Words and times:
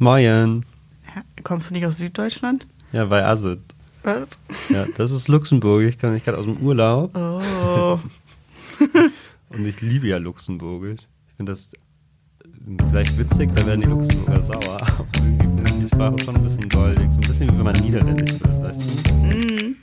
Moin. 0.00 0.64
Kommst 1.42 1.70
du 1.70 1.74
nicht 1.74 1.84
aus 1.84 1.98
Süddeutschland? 1.98 2.68
Ja, 2.92 3.04
bei 3.06 3.24
Asit. 3.24 3.58
Was? 4.04 4.28
Ja, 4.68 4.86
das 4.96 5.10
ist 5.10 5.26
Luxemburg. 5.26 5.82
Ich 5.82 5.98
komme 5.98 6.20
gerade 6.20 6.38
aus 6.38 6.44
dem 6.44 6.56
Urlaub. 6.58 7.16
Oh. 7.16 7.98
Und 9.48 9.66
ich 9.66 9.80
liebe 9.80 10.06
ja 10.06 10.18
Luxemburgisch. 10.18 11.00
Ich 11.26 11.34
finde 11.34 11.50
das 11.50 11.72
vielleicht 12.90 13.18
witzig, 13.18 13.50
da 13.56 13.66
werden 13.66 13.80
die 13.80 13.88
Luxemburger 13.88 14.42
sauer. 14.44 14.80
Aber 14.80 15.06
irgendwie 15.16 15.62
ich 15.64 15.78
die 15.80 15.86
Sprache 15.88 16.18
schon 16.20 16.36
ein 16.36 16.44
bisschen 16.44 16.68
goldig. 16.68 17.08
So 17.10 17.16
ein 17.16 17.20
bisschen 17.20 17.50
wie 17.52 17.58
wenn 17.58 17.64
man 17.64 17.76
Niederländisch 17.80 18.32
wird, 18.40 18.62
weißt 18.62 19.08
du? 19.08 19.14
Mm. 19.14 19.76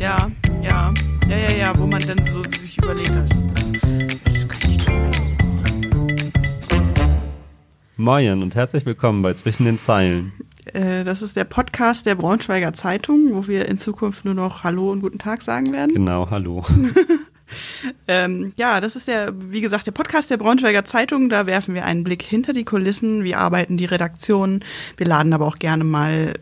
Ja, 0.00 0.30
ja. 0.62 0.92
Ja, 1.28 1.36
ja, 1.36 1.50
ja, 1.52 1.78
wo 1.78 1.86
man 1.86 2.02
dann 2.02 2.18
so 2.26 2.42
sich 2.58 2.76
überlegt 2.78 3.10
hat. 3.10 3.63
Moin 8.04 8.42
und 8.42 8.54
herzlich 8.54 8.84
willkommen 8.84 9.22
bei 9.22 9.32
Zwischen 9.32 9.64
den 9.64 9.78
Zeilen. 9.78 10.34
Äh, 10.74 11.04
Das 11.04 11.22
ist 11.22 11.36
der 11.36 11.44
Podcast 11.44 12.04
der 12.04 12.14
Braunschweiger 12.16 12.74
Zeitung, 12.74 13.32
wo 13.32 13.46
wir 13.48 13.66
in 13.66 13.78
Zukunft 13.78 14.26
nur 14.26 14.34
noch 14.34 14.62
Hallo 14.62 14.92
und 14.92 15.00
Guten 15.00 15.18
Tag 15.18 15.42
sagen 15.42 15.72
werden. 15.72 15.94
Genau, 15.94 16.28
hallo. 16.28 16.62
Ähm, 18.08 18.52
ja, 18.56 18.80
das 18.80 18.96
ist 18.96 19.06
der, 19.06 19.32
wie 19.50 19.60
gesagt, 19.60 19.86
der 19.86 19.92
Podcast 19.92 20.30
der 20.30 20.38
Braunschweiger 20.38 20.84
Zeitung. 20.84 21.28
Da 21.28 21.46
werfen 21.46 21.74
wir 21.74 21.84
einen 21.84 22.02
Blick 22.02 22.22
hinter 22.22 22.52
die 22.52 22.64
Kulissen. 22.64 23.22
Wie 23.22 23.34
arbeiten 23.34 23.76
die 23.76 23.84
Redaktionen? 23.84 24.64
Wir 24.96 25.06
laden 25.06 25.32
aber 25.32 25.46
auch 25.46 25.58
gerne 25.58 25.84
mal 25.84 26.34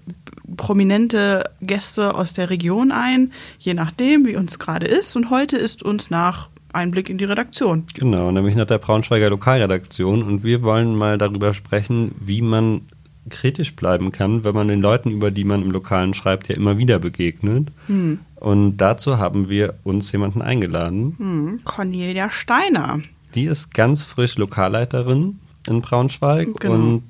prominente 0.57 1.45
Gäste 1.61 2.15
aus 2.15 2.33
der 2.33 2.51
Region 2.51 2.93
ein, 2.93 3.33
je 3.59 3.75
nachdem, 3.75 4.25
wie 4.27 4.37
uns 4.37 4.59
gerade 4.59 4.87
ist. 4.87 5.15
Und 5.17 5.29
heute 5.31 5.57
ist 5.57 5.83
uns 5.83 6.09
nach 6.09 6.49
Einblick 6.73 7.11
in 7.11 7.19
die 7.19 7.25
Redaktion. 7.25 7.85
Genau, 7.95 8.31
nämlich 8.31 8.55
nach 8.55 8.67
der 8.67 8.79
Braunschweiger 8.79 9.31
Lokalredaktion. 9.31 10.23
Und 10.23 10.43
wir 10.45 10.63
wollen 10.63 10.97
mal 10.97 11.19
darüber 11.19 11.55
sprechen, 11.55 12.13
wie 12.21 12.43
man 12.43 12.83
kritisch 13.31 13.77
bleiben 13.77 14.11
kann, 14.11 14.43
wenn 14.45 14.55
man 14.55 14.69
den 14.69 14.81
Leuten, 14.81 15.11
über 15.11 15.31
die 15.31 15.45
man 15.45 15.63
im 15.63 15.71
Lokalen 15.71 16.13
schreibt, 16.15 16.49
ja 16.49 16.57
immer 16.57 16.79
wieder 16.79 16.99
begegnet. 16.99 17.69
Hm. 17.87 18.19
Und 18.37 18.79
dazu 18.79 19.19
haben 19.19 19.49
wir 19.49 19.75
uns 19.85 20.11
jemanden 20.11 20.43
eingeladen. 20.43 21.15
Hm, 21.19 21.61
Cornelia 21.65 22.31
Steiner. 22.31 23.01
Die 23.35 23.45
ist 23.45 23.73
ganz 23.73 24.03
frisch 24.03 24.37
Lokalleiterin 24.37 25.39
in 25.69 25.81
Braunschweig 25.81 26.49
Genau. 26.59 26.75
und 26.75 27.03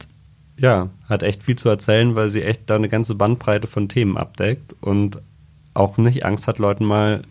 ja, 0.58 0.90
hat 1.08 1.22
echt 1.22 1.42
viel 1.42 1.56
zu 1.56 1.68
erzählen, 1.70 2.14
weil 2.14 2.28
sie 2.28 2.42
echt 2.42 2.68
da 2.68 2.76
eine 2.76 2.88
ganze 2.90 3.14
Bandbreite 3.14 3.66
von 3.66 3.88
Themen 3.88 4.18
abdeckt 4.18 4.74
und 4.82 5.18
auch 5.74 5.96
nicht 5.96 6.26
Angst 6.26 6.46
hat, 6.46 6.58
Leuten 6.58 6.84
mal 6.84 7.22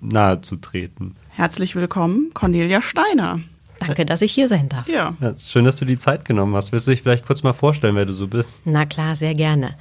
nahe 0.00 0.40
zu 0.40 0.56
treten. 0.56 1.16
Herzlich 1.36 1.74
willkommen, 1.74 2.30
Cornelia 2.32 2.80
Steiner. 2.80 3.40
Danke, 3.80 4.06
dass 4.06 4.22
ich 4.22 4.32
hier 4.32 4.46
sein 4.46 4.68
darf. 4.68 4.88
Ja. 4.88 5.16
Ja, 5.20 5.34
schön, 5.36 5.64
dass 5.64 5.76
du 5.76 5.84
die 5.84 5.98
Zeit 5.98 6.24
genommen 6.24 6.54
hast. 6.54 6.70
Willst 6.70 6.86
du 6.86 6.92
dich 6.92 7.02
vielleicht 7.02 7.26
kurz 7.26 7.42
mal 7.42 7.52
vorstellen, 7.52 7.96
wer 7.96 8.06
du 8.06 8.12
so 8.12 8.28
bist? 8.28 8.62
Na 8.64 8.86
klar, 8.86 9.16
sehr 9.16 9.34
gerne. 9.34 9.74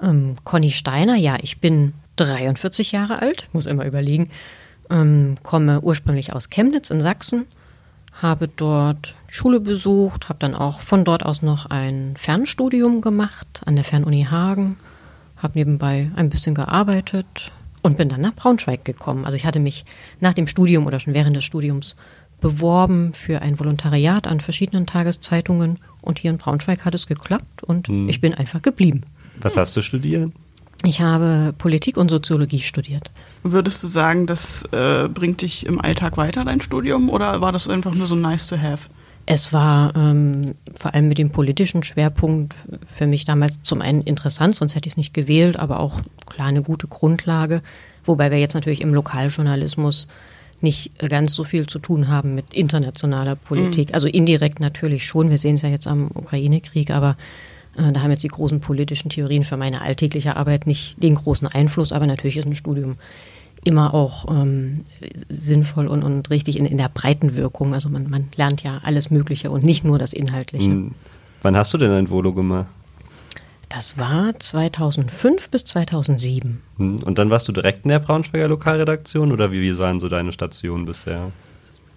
Ähm, 0.00 0.36
Conny 0.44 0.70
Steiner, 0.70 1.16
ja, 1.16 1.36
ich 1.42 1.60
bin 1.60 1.92
43 2.16 2.92
Jahre 2.92 3.20
alt, 3.20 3.50
muss 3.52 3.66
immer 3.66 3.84
überlegen, 3.84 4.30
ähm, 4.88 5.34
komme 5.42 5.82
ursprünglich 5.82 6.32
aus 6.32 6.48
Chemnitz 6.48 6.88
in 6.88 7.02
Sachsen, 7.02 7.44
habe 8.14 8.48
dort 8.48 9.14
Schule 9.28 9.60
besucht, 9.60 10.30
habe 10.30 10.38
dann 10.38 10.54
auch 10.54 10.80
von 10.80 11.04
dort 11.04 11.22
aus 11.22 11.42
noch 11.42 11.66
ein 11.66 12.14
Fernstudium 12.16 13.02
gemacht 13.02 13.60
an 13.66 13.74
der 13.74 13.84
Fernuni 13.84 14.24
Hagen, 14.24 14.78
habe 15.36 15.58
nebenbei 15.58 16.10
ein 16.16 16.30
bisschen 16.30 16.54
gearbeitet 16.54 17.52
und 17.82 17.96
bin 17.96 18.08
dann 18.08 18.20
nach 18.20 18.34
Braunschweig 18.34 18.84
gekommen. 18.84 19.24
Also 19.24 19.36
ich 19.36 19.44
hatte 19.44 19.60
mich 19.60 19.84
nach 20.20 20.34
dem 20.34 20.46
Studium 20.46 20.86
oder 20.86 21.00
schon 21.00 21.14
während 21.14 21.36
des 21.36 21.44
Studiums 21.44 21.96
beworben 22.40 23.14
für 23.14 23.42
ein 23.42 23.58
Volontariat 23.58 24.26
an 24.26 24.40
verschiedenen 24.40 24.86
Tageszeitungen 24.86 25.78
und 26.00 26.18
hier 26.18 26.30
in 26.30 26.38
Braunschweig 26.38 26.84
hat 26.84 26.94
es 26.94 27.06
geklappt 27.06 27.62
und 27.64 27.88
ich 27.88 28.20
bin 28.20 28.34
einfach 28.34 28.62
geblieben. 28.62 29.02
Was 29.40 29.56
hast 29.56 29.76
du 29.76 29.82
studiert? 29.82 30.32
Ich 30.84 31.00
habe 31.00 31.52
Politik 31.58 31.96
und 31.96 32.08
Soziologie 32.08 32.60
studiert. 32.60 33.10
Würdest 33.42 33.82
du 33.82 33.88
sagen, 33.88 34.28
das 34.28 34.62
äh, 34.70 35.08
bringt 35.08 35.42
dich 35.42 35.66
im 35.66 35.80
Alltag 35.80 36.16
weiter, 36.16 36.44
dein 36.44 36.60
Studium, 36.60 37.10
oder 37.10 37.40
war 37.40 37.50
das 37.50 37.68
einfach 37.68 37.94
nur 37.94 38.06
so 38.06 38.14
nice 38.14 38.46
to 38.46 38.56
have? 38.56 38.88
Es 39.30 39.52
war 39.52 39.94
ähm, 39.94 40.54
vor 40.74 40.94
allem 40.94 41.06
mit 41.08 41.18
dem 41.18 41.28
politischen 41.28 41.82
Schwerpunkt 41.82 42.54
für 42.90 43.06
mich 43.06 43.26
damals 43.26 43.62
zum 43.62 43.82
einen 43.82 44.00
interessant, 44.00 44.56
sonst 44.56 44.74
hätte 44.74 44.86
ich 44.86 44.94
es 44.94 44.96
nicht 44.96 45.12
gewählt, 45.12 45.58
aber 45.58 45.80
auch 45.80 46.00
klar 46.24 46.48
eine 46.48 46.62
gute 46.62 46.86
Grundlage, 46.86 47.60
wobei 48.06 48.30
wir 48.30 48.38
jetzt 48.38 48.54
natürlich 48.54 48.80
im 48.80 48.94
Lokaljournalismus 48.94 50.08
nicht 50.62 50.98
ganz 51.10 51.34
so 51.34 51.44
viel 51.44 51.66
zu 51.66 51.78
tun 51.78 52.08
haben 52.08 52.34
mit 52.34 52.54
internationaler 52.54 53.36
Politik. 53.36 53.92
Also 53.92 54.06
indirekt 54.06 54.60
natürlich 54.60 55.04
schon, 55.06 55.28
wir 55.28 55.36
sehen 55.36 55.56
es 55.56 55.62
ja 55.62 55.68
jetzt 55.68 55.86
am 55.86 56.10
Ukraine-Krieg, 56.14 56.90
aber 56.90 57.18
äh, 57.76 57.92
da 57.92 58.00
haben 58.00 58.10
jetzt 58.10 58.24
die 58.24 58.28
großen 58.28 58.60
politischen 58.60 59.10
Theorien 59.10 59.44
für 59.44 59.58
meine 59.58 59.82
alltägliche 59.82 60.36
Arbeit 60.36 60.66
nicht 60.66 61.02
den 61.02 61.16
großen 61.16 61.48
Einfluss, 61.48 61.92
aber 61.92 62.06
natürlich 62.06 62.38
ist 62.38 62.46
ein 62.46 62.54
Studium 62.54 62.96
immer 63.68 63.94
auch 63.94 64.26
ähm, 64.28 64.84
sinnvoll 65.28 65.86
und, 65.86 66.02
und 66.02 66.30
richtig 66.30 66.58
in, 66.58 66.66
in 66.66 66.78
der 66.78 66.88
breiten 66.88 67.36
Wirkung. 67.36 67.74
Also 67.74 67.88
man, 67.88 68.10
man 68.10 68.28
lernt 68.34 68.62
ja 68.62 68.80
alles 68.82 69.10
Mögliche 69.10 69.50
und 69.50 69.62
nicht 69.62 69.84
nur 69.84 69.98
das 69.98 70.12
Inhaltliche. 70.12 70.70
Hm. 70.70 70.94
Wann 71.42 71.56
hast 71.56 71.72
du 71.72 71.78
denn 71.78 71.92
ein 71.92 72.10
Volo 72.10 72.32
gemacht? 72.32 72.66
Das 73.68 73.98
war 73.98 74.38
2005 74.38 75.50
bis 75.50 75.64
2007. 75.66 76.60
Hm. 76.78 76.96
Und 77.04 77.18
dann 77.18 77.30
warst 77.30 77.46
du 77.46 77.52
direkt 77.52 77.84
in 77.84 77.90
der 77.90 77.98
Braunschweiger 77.98 78.48
Lokalredaktion 78.48 79.30
oder 79.30 79.52
wie, 79.52 79.60
wie 79.60 79.78
waren 79.78 80.00
so 80.00 80.08
deine 80.08 80.32
Stationen 80.32 80.86
bisher? 80.86 81.30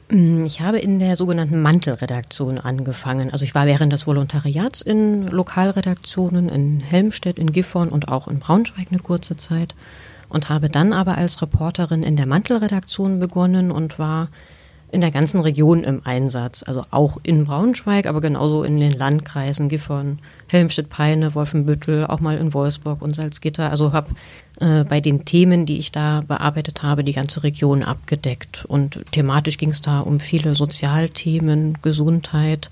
Mm, 0.09 0.43
Ich 0.43 0.59
habe 0.59 0.79
in 0.79 0.99
der 0.99 1.15
sogenannten 1.15 1.61
Mantelredaktion 1.61 2.57
angefangen. 2.57 3.31
Also 3.31 3.45
ich 3.45 3.55
war 3.55 3.65
während 3.65 3.93
des 3.93 4.05
Volontariats 4.05 4.81
in 4.81 5.27
Lokalredaktionen 5.27 6.49
in 6.49 6.81
Helmstedt, 6.81 7.39
in 7.39 7.53
Gifhorn 7.53 7.89
und 7.89 8.09
auch 8.09 8.27
in 8.27 8.39
Braunschweig 8.39 8.87
eine 8.91 8.99
kurze 8.99 9.37
Zeit 9.37 9.73
und 10.31 10.49
habe 10.49 10.69
dann 10.69 10.93
aber 10.93 11.17
als 11.17 11.41
Reporterin 11.41 12.03
in 12.03 12.15
der 12.15 12.25
Mantelredaktion 12.25 13.19
begonnen 13.19 13.71
und 13.71 13.99
war 13.99 14.29
in 14.91 15.01
der 15.01 15.11
ganzen 15.11 15.39
Region 15.39 15.83
im 15.83 16.01
Einsatz. 16.03 16.63
Also 16.63 16.85
auch 16.91 17.17
in 17.23 17.45
Braunschweig, 17.45 18.05
aber 18.05 18.21
genauso 18.21 18.63
in 18.63 18.79
den 18.79 18.91
Landkreisen 18.91 19.69
Gifhorn, 19.69 20.19
Helmstedt, 20.49 20.89
Peine, 20.89 21.33
Wolfenbüttel, 21.33 22.05
auch 22.05 22.19
mal 22.19 22.37
in 22.37 22.53
Wolfsburg 22.53 23.01
und 23.01 23.15
Salzgitter. 23.15 23.69
Also 23.69 23.93
habe 23.93 24.11
äh, 24.59 24.83
bei 24.83 24.99
den 25.01 25.25
Themen, 25.25 25.65
die 25.65 25.79
ich 25.79 25.91
da 25.91 26.23
bearbeitet 26.27 26.83
habe, 26.83 27.03
die 27.03 27.13
ganze 27.13 27.43
Region 27.43 27.83
abgedeckt. 27.83 28.65
Und 28.65 29.01
thematisch 29.11 29.57
ging 29.57 29.71
es 29.71 29.81
da 29.81 29.99
um 30.01 30.19
viele 30.19 30.55
Sozialthemen, 30.55 31.77
Gesundheit, 31.81 32.69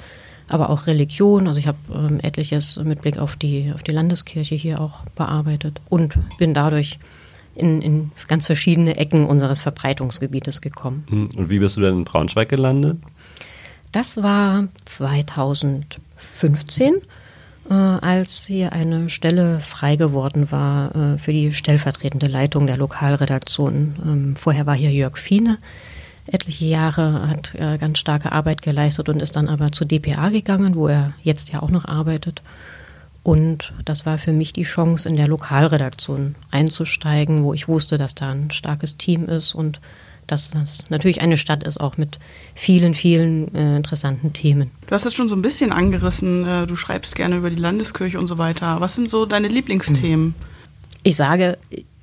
aber 0.49 0.69
auch 0.69 0.87
Religion. 0.87 1.47
Also 1.47 1.59
ich 1.59 1.67
habe 1.67 1.77
ähm, 1.93 2.19
etliches 2.21 2.77
mit 2.83 3.01
Blick 3.01 3.19
auf 3.19 3.35
die, 3.37 3.71
auf 3.73 3.83
die 3.83 3.91
Landeskirche 3.91 4.55
hier 4.55 4.81
auch 4.81 5.03
bearbeitet 5.15 5.79
und 5.89 6.15
bin 6.37 6.53
dadurch 6.53 6.99
in, 7.55 7.81
in 7.81 8.11
ganz 8.27 8.45
verschiedene 8.45 8.97
Ecken 8.97 9.25
unseres 9.25 9.61
Verbreitungsgebietes 9.61 10.61
gekommen. 10.61 11.05
Hm. 11.09 11.29
Und 11.35 11.49
wie 11.49 11.59
bist 11.59 11.77
du 11.77 11.81
denn 11.81 11.99
in 11.99 12.03
Braunschweig 12.05 12.49
gelandet? 12.49 12.97
Das 13.91 14.21
war 14.21 14.67
2015, 14.85 17.01
äh, 17.69 17.73
als 17.73 18.45
hier 18.45 18.73
eine 18.73 19.09
Stelle 19.09 19.59
frei 19.59 19.95
geworden 19.95 20.51
war 20.51 20.95
äh, 20.95 21.17
für 21.17 21.33
die 21.33 21.53
stellvertretende 21.53 22.27
Leitung 22.27 22.67
der 22.67 22.77
Lokalredaktion. 22.77 23.95
Ähm, 24.05 24.35
vorher 24.35 24.67
war 24.67 24.75
hier 24.75 24.91
Jörg 24.91 25.17
Fiene. 25.17 25.57
Etliche 26.27 26.65
Jahre 26.65 27.27
hat 27.27 27.55
äh, 27.55 27.79
ganz 27.79 27.97
starke 27.97 28.31
Arbeit 28.31 28.61
geleistet 28.61 29.09
und 29.09 29.21
ist 29.21 29.35
dann 29.35 29.49
aber 29.49 29.71
zu 29.71 29.85
DPA 29.85 30.29
gegangen, 30.29 30.75
wo 30.75 30.87
er 30.87 31.13
jetzt 31.23 31.51
ja 31.51 31.63
auch 31.63 31.71
noch 31.71 31.85
arbeitet. 31.85 32.43
Und 33.23 33.73
das 33.85 34.05
war 34.05 34.17
für 34.17 34.31
mich 34.33 34.53
die 34.53 34.63
Chance, 34.63 35.07
in 35.09 35.15
der 35.15 35.27
Lokalredaktion 35.27 36.35
einzusteigen, 36.51 37.43
wo 37.43 37.53
ich 37.53 37.67
wusste, 37.67 37.97
dass 37.97 38.15
da 38.15 38.31
ein 38.31 38.49
starkes 38.51 38.97
Team 38.97 39.25
ist 39.25 39.53
und 39.53 39.79
dass 40.25 40.51
das 40.51 40.89
natürlich 40.91 41.21
eine 41.21 41.37
Stadt 41.37 41.63
ist, 41.63 41.79
auch 41.79 41.97
mit 41.97 42.19
vielen, 42.53 42.93
vielen 42.93 43.53
äh, 43.55 43.75
interessanten 43.77 44.31
Themen. 44.31 44.69
Du 44.87 44.93
hast 44.93 45.05
es 45.05 45.13
schon 45.15 45.27
so 45.27 45.35
ein 45.35 45.41
bisschen 45.41 45.71
angerissen. 45.71 46.47
äh, 46.47 46.67
Du 46.67 46.75
schreibst 46.75 47.15
gerne 47.15 47.37
über 47.37 47.49
die 47.49 47.55
Landeskirche 47.55 48.19
und 48.19 48.27
so 48.27 48.37
weiter. 48.37 48.79
Was 48.79 48.93
sind 48.95 49.09
so 49.09 49.25
deine 49.25 49.47
Lieblingsthemen? 49.47 50.35
Ich 51.01 51.15
sage 51.15 51.57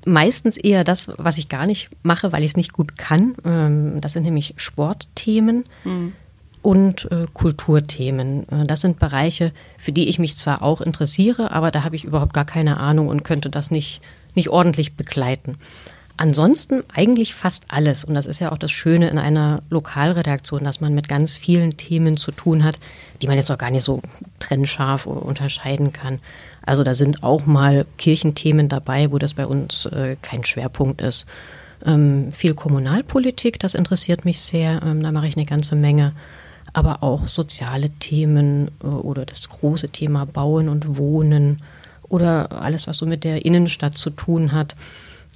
meistens 0.05 0.57
eher 0.57 0.83
das, 0.85 1.09
was 1.19 1.39
ich 1.39 1.49
gar 1.49 1.67
nicht 1.67 1.89
mache, 2.03 2.33
weil 2.33 2.43
ich 2.43 2.51
es 2.51 2.57
nicht 2.57 2.73
gut 2.73 2.97
kann. 2.99 3.35
Ähm, 3.45 4.01
Das 4.01 4.13
sind 4.13 4.25
nämlich 4.25 4.55
Sportthemen 4.57 5.65
und 6.67 7.09
äh, 7.13 7.27
Kulturthemen. 7.33 8.49
Äh, 8.49 8.67
Das 8.67 8.81
sind 8.81 8.99
Bereiche, 8.99 9.53
für 9.79 9.93
die 9.93 10.09
ich 10.09 10.19
mich 10.19 10.37
zwar 10.37 10.63
auch 10.63 10.81
interessiere, 10.81 11.53
aber 11.53 11.71
da 11.71 11.85
habe 11.85 11.95
ich 11.95 12.03
überhaupt 12.03 12.33
gar 12.33 12.45
keine 12.45 12.79
Ahnung 12.79 13.07
und 13.07 13.23
könnte 13.23 13.51
das 13.51 13.71
nicht, 13.71 14.01
nicht 14.35 14.49
ordentlich 14.49 14.95
begleiten. 14.95 15.59
Ansonsten 16.17 16.83
eigentlich 16.93 17.37
fast 17.37 17.67
alles. 17.69 18.05
Und 18.05 18.15
das 18.15 18.27
ist 18.27 18.41
ja 18.41 18.51
auch 18.51 18.59
das 18.59 18.73
Schöne 18.73 19.09
in 19.11 19.19
einer 19.19 19.63
Lokalredaktion, 19.71 20.65
dass 20.65 20.81
man 20.81 20.93
mit 20.93 21.09
ganz 21.09 21.35
vielen 21.35 21.77
Themen 21.77 22.17
zu 22.17 22.33
tun 22.33 22.65
hat, 22.65 22.81
die 23.23 23.29
man 23.29 23.37
jetzt 23.37 23.53
auch 23.53 23.59
gar 23.59 23.71
nicht 23.71 23.85
so 23.85 24.03
trennscharf 24.41 25.07
unterscheiden 25.07 25.93
kann. 25.93 26.19
Also 26.63 26.83
da 26.83 26.95
sind 26.95 27.23
auch 27.23 27.47
mal 27.47 27.87
Kirchenthemen 27.97 28.69
dabei, 28.69 29.13
wo 29.13 29.19
das 29.19 29.35
bei 29.35 29.47
uns 29.47 29.87
äh, 29.87 30.17
kein 30.21 30.45
Schwerpunkt 30.45 31.01
ist. 31.01 31.27
Ähm, 31.85 32.33
viel 32.33 32.55
Kommunalpolitik, 32.55 33.61
das 33.61 33.77
interessiert 33.77 34.25
mich 34.25 34.41
sehr. 34.41 34.83
Ähm, 34.85 35.01
da 35.01 35.13
mache 35.13 35.29
ich 35.29 35.37
eine 35.37 35.47
ganze 35.47 35.77
Menge. 35.77 36.13
Aber 36.77 37.03
auch 37.03 37.27
soziale 37.27 37.89
Themen 37.89 38.71
äh, 38.85 38.87
oder 38.87 39.25
das 39.25 39.49
große 39.49 39.89
Thema 39.89 40.27
Bauen 40.27 40.69
und 40.69 40.99
Wohnen 40.99 41.63
oder 42.03 42.53
alles, 42.53 42.87
was 42.87 42.99
so 42.99 43.07
mit 43.07 43.25
der 43.25 43.47
Innenstadt 43.47 43.97
zu 43.97 44.11
tun 44.11 44.53
hat. 44.53 44.77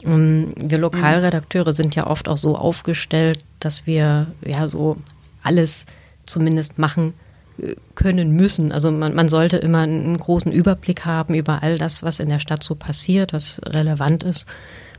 Ähm, 0.04 0.52
wir 0.56 0.76
Lokalredakteure 0.76 1.72
sind 1.72 1.94
ja 1.94 2.06
oft 2.06 2.28
auch 2.28 2.36
so 2.36 2.56
aufgestellt, 2.56 3.42
dass 3.58 3.86
wir 3.86 4.26
ja 4.44 4.68
so 4.68 4.98
alles 5.42 5.86
zumindest 6.26 6.78
machen 6.78 7.14
äh, 7.58 7.74
können 7.94 8.32
müssen. 8.32 8.70
Also 8.70 8.90
man, 8.90 9.14
man 9.14 9.30
sollte 9.30 9.56
immer 9.56 9.80
einen 9.80 10.18
großen 10.18 10.52
Überblick 10.52 11.06
haben 11.06 11.34
über 11.34 11.62
all 11.62 11.78
das, 11.78 12.02
was 12.02 12.20
in 12.20 12.28
der 12.28 12.40
Stadt 12.40 12.62
so 12.62 12.74
passiert, 12.74 13.32
was 13.32 13.62
relevant 13.64 14.24
ist 14.24 14.44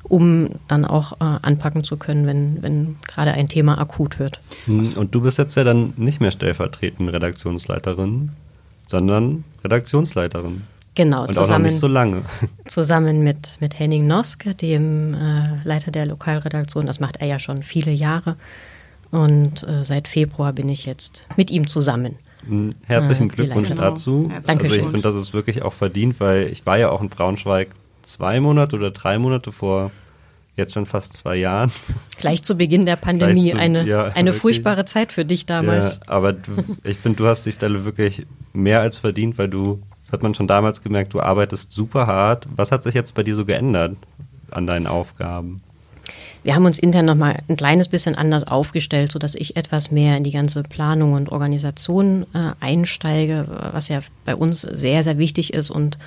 um 0.04 0.50
dann 0.68 0.86
auch 0.86 1.14
äh, 1.14 1.18
anpacken 1.20 1.84
zu 1.84 1.98
können, 1.98 2.26
wenn, 2.26 2.62
wenn 2.62 2.98
gerade 3.08 3.32
ein 3.32 3.48
Thema 3.48 3.78
akut 3.78 4.20
wird. 4.20 4.40
Hm, 4.66 4.94
und 4.96 5.14
du 5.14 5.22
bist 5.22 5.38
jetzt 5.38 5.56
ja 5.56 5.64
dann 5.64 5.94
nicht 5.98 6.22
mehr 6.22 6.32
stellvertretende 6.32 7.14
Redaktionsleiterin, 7.14 8.32
sondern 8.88 9.44
Redaktionsleiterin. 9.64 10.64
Genau, 10.96 11.22
und 11.24 11.34
zusammen, 11.34 11.46
auch 11.46 11.58
noch 11.58 11.66
nicht 11.66 11.80
so 11.80 11.88
lange. 11.88 12.24
Zusammen 12.66 13.24
mit, 13.24 13.58
mit 13.62 13.80
Henning 13.80 14.08
Noske, 14.08 14.56
dem 14.56 15.14
äh, 15.14 15.64
Leiter 15.64 15.92
der 15.92 16.06
Lokalredaktion, 16.06 16.86
das 16.86 17.00
macht 17.00 17.18
er 17.22 17.28
ja 17.28 17.40
schon 17.40 17.64
viele 17.64 17.92
Jahre. 17.92 18.36
Und 19.10 19.64
äh, 19.64 19.86
seit 19.86 20.08
Februar 20.08 20.54
bin 20.54 20.68
ich 20.68 20.86
jetzt 20.86 21.26
mit 21.38 21.52
ihm 21.52 21.68
zusammen. 21.68 22.18
Hm, 22.46 22.74
herzlichen 22.88 23.30
äh, 23.30 23.34
Glückwunsch 23.34 23.70
dazu. 23.74 24.32
Danke 24.46 24.64
also 24.64 24.76
ich 24.76 24.84
finde, 24.84 25.02
das 25.02 25.16
ist 25.16 25.34
wirklich 25.34 25.62
auch 25.62 25.74
verdient, 25.74 26.20
weil 26.20 26.48
ich 26.48 26.66
war 26.66 26.78
ja 26.78 26.90
auch 26.90 27.02
in 27.02 27.10
Braunschweig 27.10 27.70
zwei 28.02 28.40
Monate 28.40 28.76
oder 28.76 28.92
drei 28.92 29.18
Monate 29.18 29.52
vor 29.52 29.92
jetzt 30.56 30.74
schon 30.74 30.86
fast 30.86 31.16
zwei 31.16 31.38
Jahren. 31.38 31.72
Gleich 32.18 32.44
zu 32.44 32.56
Beginn 32.56 32.86
der 32.86 32.96
Pandemie, 32.96 33.52
zu, 33.52 33.58
eine, 33.58 33.84
ja, 33.84 34.06
eine 34.06 34.34
furchtbare 34.34 34.86
Zeit 34.86 35.12
für 35.12 35.26
dich 35.26 35.46
damals. 35.46 35.96
Ja, 35.96 36.14
aber 36.14 36.34
du, 36.34 36.52
ich 36.84 36.98
finde, 36.98 37.18
du 37.18 37.28
hast 37.28 37.46
die 37.46 37.52
Stelle 37.52 37.86
wirklich 37.86 38.26
mehr 38.54 38.82
als 38.82 38.98
verdient, 38.98 39.38
weil 39.38 39.48
du, 39.48 39.82
das 40.04 40.14
hat 40.14 40.24
man 40.24 40.34
schon 40.34 40.48
damals 40.48 40.82
gemerkt, 40.82 41.14
du 41.14 41.20
arbeitest 41.20 41.72
super 41.72 42.08
hart. 42.08 42.48
Was 42.56 42.72
hat 42.72 42.84
sich 42.84 42.94
jetzt 42.94 43.16
bei 43.16 43.24
dir 43.24 43.36
so 43.36 43.46
geändert 43.46 43.96
an 44.52 44.68
deinen 44.68 44.88
Aufgaben? 44.88 45.62
Wir 46.44 46.56
haben 46.56 46.66
uns 46.66 46.80
intern 46.80 47.06
nochmal 47.06 47.38
ein 47.48 47.56
kleines 47.56 47.88
bisschen 47.88 48.16
anders 48.16 48.46
aufgestellt, 48.46 49.12
sodass 49.12 49.36
ich 49.36 49.56
etwas 49.58 49.92
mehr 49.92 50.18
in 50.18 50.24
die 50.24 50.32
ganze 50.32 50.64
Planung 50.64 51.14
und 51.14 51.32
Organisation 51.32 52.26
äh, 52.34 52.54
einsteige, 52.60 53.46
was 53.72 53.90
ja 53.90 54.02
bei 54.26 54.36
uns 54.36 54.62
sehr, 54.62 55.04
sehr 55.04 55.20
wichtig 55.20 55.54
ist 55.54 55.70
und 55.70 56.00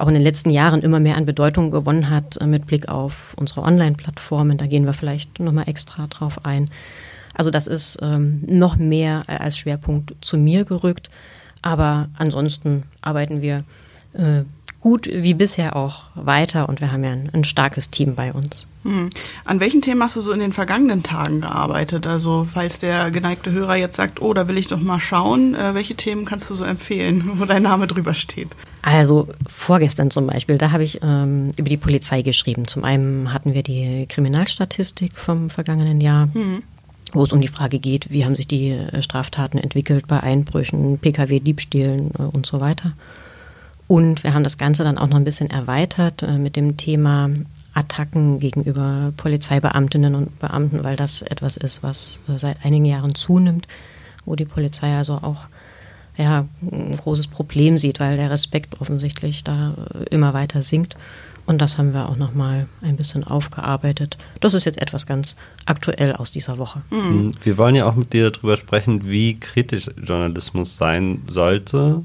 auch 0.00 0.08
in 0.08 0.14
den 0.14 0.22
letzten 0.22 0.50
Jahren 0.50 0.82
immer 0.82 1.00
mehr 1.00 1.16
an 1.16 1.26
Bedeutung 1.26 1.70
gewonnen 1.70 2.10
hat 2.10 2.36
äh, 2.40 2.46
mit 2.46 2.66
Blick 2.66 2.88
auf 2.88 3.34
unsere 3.38 3.62
Online-Plattformen. 3.62 4.58
Da 4.58 4.66
gehen 4.66 4.86
wir 4.86 4.92
vielleicht 4.92 5.40
nochmal 5.40 5.68
extra 5.68 6.06
drauf 6.06 6.44
ein. 6.44 6.70
Also 7.34 7.50
das 7.50 7.66
ist 7.66 7.98
ähm, 8.02 8.42
noch 8.46 8.76
mehr 8.76 9.24
als 9.28 9.58
Schwerpunkt 9.58 10.14
zu 10.20 10.36
mir 10.36 10.64
gerückt. 10.64 11.10
Aber 11.62 12.08
ansonsten 12.16 12.84
arbeiten 13.02 13.42
wir 13.42 13.64
äh, 14.14 14.42
gut 14.80 15.06
wie 15.06 15.34
bisher 15.34 15.76
auch 15.76 16.04
weiter 16.14 16.68
und 16.68 16.80
wir 16.80 16.90
haben 16.90 17.04
ja 17.04 17.10
ein, 17.10 17.30
ein 17.32 17.44
starkes 17.44 17.90
Team 17.90 18.14
bei 18.14 18.32
uns. 18.32 18.66
Hm. 18.82 19.10
An 19.44 19.60
welchen 19.60 19.82
Themen 19.82 20.02
hast 20.02 20.16
du 20.16 20.22
so 20.22 20.32
in 20.32 20.40
den 20.40 20.54
vergangenen 20.54 21.02
Tagen 21.02 21.42
gearbeitet? 21.42 22.06
Also 22.06 22.46
falls 22.50 22.78
der 22.78 23.10
geneigte 23.10 23.50
Hörer 23.52 23.76
jetzt 23.76 23.96
sagt, 23.96 24.22
oh, 24.22 24.32
da 24.32 24.48
will 24.48 24.56
ich 24.56 24.68
doch 24.68 24.80
mal 24.80 25.00
schauen, 25.00 25.54
äh, 25.54 25.74
welche 25.74 25.96
Themen 25.96 26.24
kannst 26.24 26.48
du 26.48 26.54
so 26.54 26.64
empfehlen, 26.64 27.32
wo 27.36 27.44
dein 27.44 27.62
Name 27.62 27.86
drüber 27.86 28.14
steht? 28.14 28.48
Also 28.82 29.28
vorgestern 29.46 30.10
zum 30.10 30.26
Beispiel, 30.26 30.56
da 30.56 30.70
habe 30.70 30.84
ich 30.84 31.00
ähm, 31.02 31.50
über 31.56 31.68
die 31.68 31.76
Polizei 31.76 32.22
geschrieben. 32.22 32.66
Zum 32.66 32.84
einen 32.84 33.32
hatten 33.32 33.54
wir 33.54 33.62
die 33.62 34.06
Kriminalstatistik 34.08 35.16
vom 35.16 35.50
vergangenen 35.50 36.00
Jahr. 36.00 36.28
Hm 36.32 36.62
wo 37.12 37.24
es 37.24 37.32
um 37.32 37.40
die 37.40 37.48
Frage 37.48 37.78
geht, 37.78 38.10
wie 38.10 38.24
haben 38.24 38.36
sich 38.36 38.46
die 38.46 38.70
äh, 38.70 39.02
Straftaten 39.02 39.58
entwickelt 39.58 40.06
bei 40.06 40.20
Einbrüchen, 40.20 40.98
Pkw-Diebstählen 40.98 42.12
äh, 42.18 42.22
und 42.22 42.46
so 42.46 42.60
weiter. 42.60 42.92
Und 43.86 44.22
wir 44.22 44.34
haben 44.34 44.44
das 44.44 44.58
Ganze 44.58 44.84
dann 44.84 44.98
auch 44.98 45.08
noch 45.08 45.16
ein 45.16 45.24
bisschen 45.24 45.50
erweitert 45.50 46.22
äh, 46.22 46.38
mit 46.38 46.56
dem 46.56 46.76
Thema 46.76 47.30
Attacken 47.74 48.38
gegenüber 48.38 49.12
Polizeibeamtinnen 49.16 50.14
und 50.14 50.38
Beamten, 50.38 50.84
weil 50.84 50.96
das 50.96 51.22
etwas 51.22 51.56
ist, 51.56 51.82
was 51.82 52.20
seit 52.26 52.64
einigen 52.64 52.84
Jahren 52.84 53.14
zunimmt, 53.14 53.66
wo 54.24 54.36
die 54.36 54.44
Polizei 54.44 54.96
also 54.96 55.14
auch 55.14 55.48
ja, 56.20 56.46
ein 56.62 56.96
großes 56.96 57.28
Problem 57.28 57.78
sieht, 57.78 58.00
weil 58.00 58.16
der 58.16 58.30
Respekt 58.30 58.80
offensichtlich 58.80 59.44
da 59.44 59.74
äh, 59.94 60.04
immer 60.14 60.34
weiter 60.34 60.62
sinkt. 60.62 60.96
Und 61.46 61.60
das 61.60 61.78
haben 61.78 61.94
wir 61.94 62.08
auch 62.08 62.16
nochmal 62.16 62.66
ein 62.82 62.96
bisschen 62.96 63.24
aufgearbeitet. 63.24 64.18
Das 64.40 64.54
ist 64.54 64.64
jetzt 64.64 64.80
etwas 64.80 65.06
ganz 65.06 65.34
aktuell 65.66 66.12
aus 66.12 66.30
dieser 66.30 66.58
Woche. 66.58 66.82
Mhm. 66.90 67.32
Wir 67.42 67.56
wollen 67.58 67.74
ja 67.74 67.86
auch 67.86 67.96
mit 67.96 68.12
dir 68.12 68.30
darüber 68.30 68.56
sprechen, 68.56 69.08
wie 69.08 69.40
kritisch 69.40 69.90
Journalismus 70.00 70.76
sein 70.76 71.22
sollte 71.26 72.04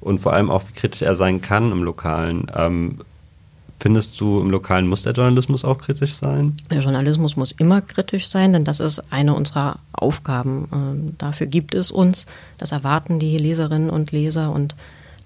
und 0.00 0.20
vor 0.20 0.32
allem 0.32 0.50
auch, 0.50 0.62
wie 0.68 0.72
kritisch 0.72 1.02
er 1.02 1.14
sein 1.14 1.40
kann 1.40 1.72
im 1.72 1.82
Lokalen. 1.82 2.46
Ähm, 2.54 3.00
findest 3.78 4.20
du, 4.20 4.40
im 4.40 4.50
Lokalen 4.50 4.86
muss 4.86 5.02
der 5.02 5.12
Journalismus 5.12 5.64
auch 5.64 5.78
kritisch 5.78 6.14
sein? 6.14 6.54
Der 6.70 6.80
Journalismus 6.80 7.36
muss 7.36 7.52
immer 7.52 7.80
kritisch 7.80 8.28
sein, 8.28 8.52
denn 8.52 8.64
das 8.64 8.80
ist 8.80 9.00
eine 9.12 9.34
unserer 9.34 9.78
Aufgaben. 9.92 10.68
Ähm, 10.72 11.14
dafür 11.18 11.46
gibt 11.46 11.74
es 11.74 11.90
uns. 11.90 12.26
Das 12.58 12.72
erwarten 12.72 13.18
die 13.18 13.36
Leserinnen 13.36 13.90
und 13.90 14.12
Leser 14.12 14.52
und 14.52 14.74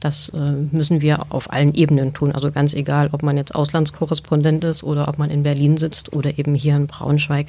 das 0.00 0.30
äh, 0.30 0.52
müssen 0.72 1.02
wir 1.02 1.26
auf 1.28 1.52
allen 1.52 1.74
Ebenen 1.74 2.14
tun. 2.14 2.32
Also 2.32 2.50
ganz 2.50 2.72
egal, 2.72 3.10
ob 3.12 3.22
man 3.22 3.36
jetzt 3.36 3.54
Auslandskorrespondent 3.54 4.64
ist 4.64 4.82
oder 4.82 5.08
ob 5.08 5.18
man 5.18 5.30
in 5.30 5.42
Berlin 5.42 5.76
sitzt 5.76 6.12
oder 6.14 6.38
eben 6.38 6.54
hier 6.54 6.74
in 6.74 6.86
Braunschweig. 6.86 7.48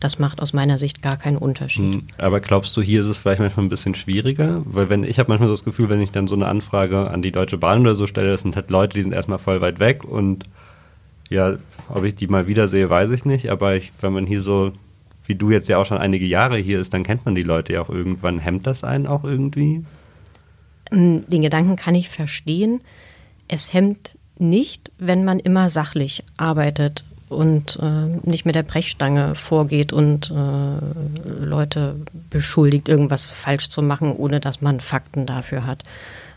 Das 0.00 0.18
macht 0.18 0.40
aus 0.42 0.52
meiner 0.52 0.78
Sicht 0.78 1.00
gar 1.02 1.16
keinen 1.16 1.38
Unterschied. 1.38 1.94
Hm, 1.94 2.02
aber 2.18 2.40
glaubst 2.40 2.76
du, 2.76 2.82
hier 2.82 3.00
ist 3.00 3.08
es 3.08 3.16
vielleicht 3.16 3.40
manchmal 3.40 3.64
ein 3.66 3.70
bisschen 3.70 3.94
schwieriger? 3.94 4.62
Weil 4.66 4.90
wenn 4.90 5.04
ich 5.04 5.18
habe 5.18 5.30
manchmal 5.30 5.48
so 5.48 5.54
das 5.54 5.64
Gefühl, 5.64 5.88
wenn 5.88 6.02
ich 6.02 6.12
dann 6.12 6.28
so 6.28 6.34
eine 6.34 6.46
Anfrage 6.46 7.10
an 7.10 7.22
die 7.22 7.32
Deutsche 7.32 7.56
Bahn 7.56 7.80
oder 7.80 7.94
so 7.94 8.06
stelle, 8.06 8.30
das 8.30 8.42
sind 8.42 8.56
halt 8.56 8.70
Leute, 8.70 8.94
die 8.94 9.02
sind 9.02 9.14
erstmal 9.14 9.38
voll 9.38 9.60
weit 9.60 9.78
weg 9.78 10.04
und 10.04 10.46
ja, 11.28 11.56
ob 11.88 12.04
ich 12.04 12.14
die 12.14 12.28
mal 12.28 12.46
wiedersehe, 12.46 12.88
weiß 12.88 13.10
ich 13.10 13.24
nicht. 13.24 13.50
Aber 13.50 13.74
ich, 13.74 13.92
wenn 14.00 14.12
man 14.12 14.26
hier 14.26 14.40
so, 14.40 14.72
wie 15.26 15.34
du 15.34 15.50
jetzt 15.50 15.68
ja 15.68 15.78
auch 15.78 15.86
schon 15.86 15.98
einige 15.98 16.26
Jahre 16.26 16.58
hier 16.58 16.80
ist, 16.80 16.94
dann 16.94 17.02
kennt 17.02 17.24
man 17.24 17.34
die 17.34 17.42
Leute 17.42 17.72
ja 17.72 17.82
auch 17.82 17.90
irgendwann. 17.90 18.38
Hemmt 18.38 18.66
das 18.66 18.84
einen 18.84 19.06
auch 19.06 19.24
irgendwie? 19.24 19.84
Ähm, 20.92 21.22
den 21.28 21.42
Gedanken 21.42 21.76
kann 21.76 21.94
ich 21.94 22.10
verstehen. 22.10 22.80
Es 23.48 23.72
hemmt 23.72 24.18
nicht, 24.38 24.92
wenn 24.98 25.24
man 25.24 25.40
immer 25.40 25.70
sachlich 25.70 26.22
arbeitet 26.36 27.04
und 27.28 27.78
äh, 27.82 28.28
nicht 28.28 28.46
mit 28.46 28.54
der 28.54 28.62
Brechstange 28.62 29.34
vorgeht 29.34 29.92
und 29.92 30.30
äh, 30.30 31.44
Leute 31.44 31.96
beschuldigt, 32.30 32.88
irgendwas 32.88 33.26
falsch 33.26 33.68
zu 33.68 33.82
machen, 33.82 34.12
ohne 34.12 34.40
dass 34.40 34.60
man 34.60 34.80
Fakten 34.80 35.26
dafür 35.26 35.66
hat. 35.66 35.82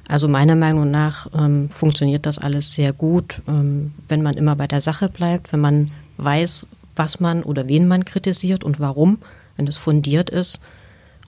Also 0.07 0.27
meiner 0.27 0.55
Meinung 0.55 0.89
nach 0.89 1.27
ähm, 1.37 1.69
funktioniert 1.69 2.25
das 2.25 2.39
alles 2.39 2.73
sehr 2.73 2.93
gut, 2.93 3.41
ähm, 3.47 3.93
wenn 4.07 4.23
man 4.23 4.35
immer 4.35 4.55
bei 4.55 4.65
der 4.65 4.81
Sache 4.81 5.07
bleibt, 5.07 5.53
wenn 5.53 5.59
man 5.59 5.91
weiß, 6.17 6.67
was 6.95 7.19
man 7.19 7.43
oder 7.43 7.67
wen 7.67 7.87
man 7.87 8.05
kritisiert 8.05 8.63
und 8.63 8.79
warum, 8.79 9.19
wenn 9.55 9.67
es 9.67 9.77
fundiert 9.77 10.31
ist. 10.31 10.59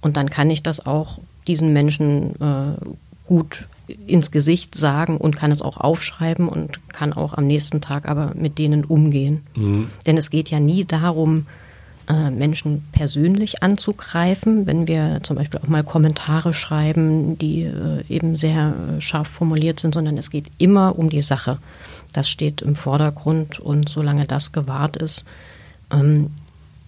Und 0.01 0.17
dann 0.17 0.31
kann 0.31 0.49
ich 0.49 0.63
das 0.63 0.83
auch 0.83 1.19
diesen 1.47 1.73
Menschen 1.73 2.35
äh, 2.41 2.85
gut 3.27 3.65
ins 4.07 4.31
Gesicht 4.31 4.75
sagen 4.75 5.17
und 5.17 5.35
kann 5.35 5.51
es 5.51 5.61
auch 5.61 5.77
aufschreiben 5.77 6.47
und 6.47 6.79
kann 6.89 7.13
auch 7.13 7.33
am 7.33 7.47
nächsten 7.47 7.81
Tag 7.81 8.07
aber 8.07 8.33
mit 8.35 8.57
denen 8.57 8.83
umgehen. 8.85 9.41
Mhm. 9.55 9.89
Denn 10.05 10.17
es 10.17 10.29
geht 10.29 10.49
ja 10.49 10.59
nie 10.59 10.85
darum, 10.85 11.45
äh, 12.07 12.31
Menschen 12.31 12.83
persönlich 12.91 13.63
anzugreifen, 13.63 14.65
wenn 14.65 14.87
wir 14.87 15.19
zum 15.23 15.37
Beispiel 15.37 15.59
auch 15.63 15.67
mal 15.67 15.83
Kommentare 15.83 16.53
schreiben, 16.53 17.37
die 17.37 17.63
äh, 17.63 18.03
eben 18.09 18.37
sehr 18.37 18.73
scharf 18.99 19.27
formuliert 19.27 19.79
sind, 19.79 19.93
sondern 19.93 20.17
es 20.17 20.29
geht 20.29 20.47
immer 20.57 20.97
um 20.97 21.09
die 21.09 21.21
Sache. 21.21 21.59
Das 22.11 22.29
steht 22.29 22.61
im 22.61 22.75
Vordergrund 22.75 23.59
und 23.59 23.87
solange 23.87 24.25
das 24.25 24.51
gewahrt 24.51 24.97
ist, 24.97 25.25
ähm, 25.91 26.31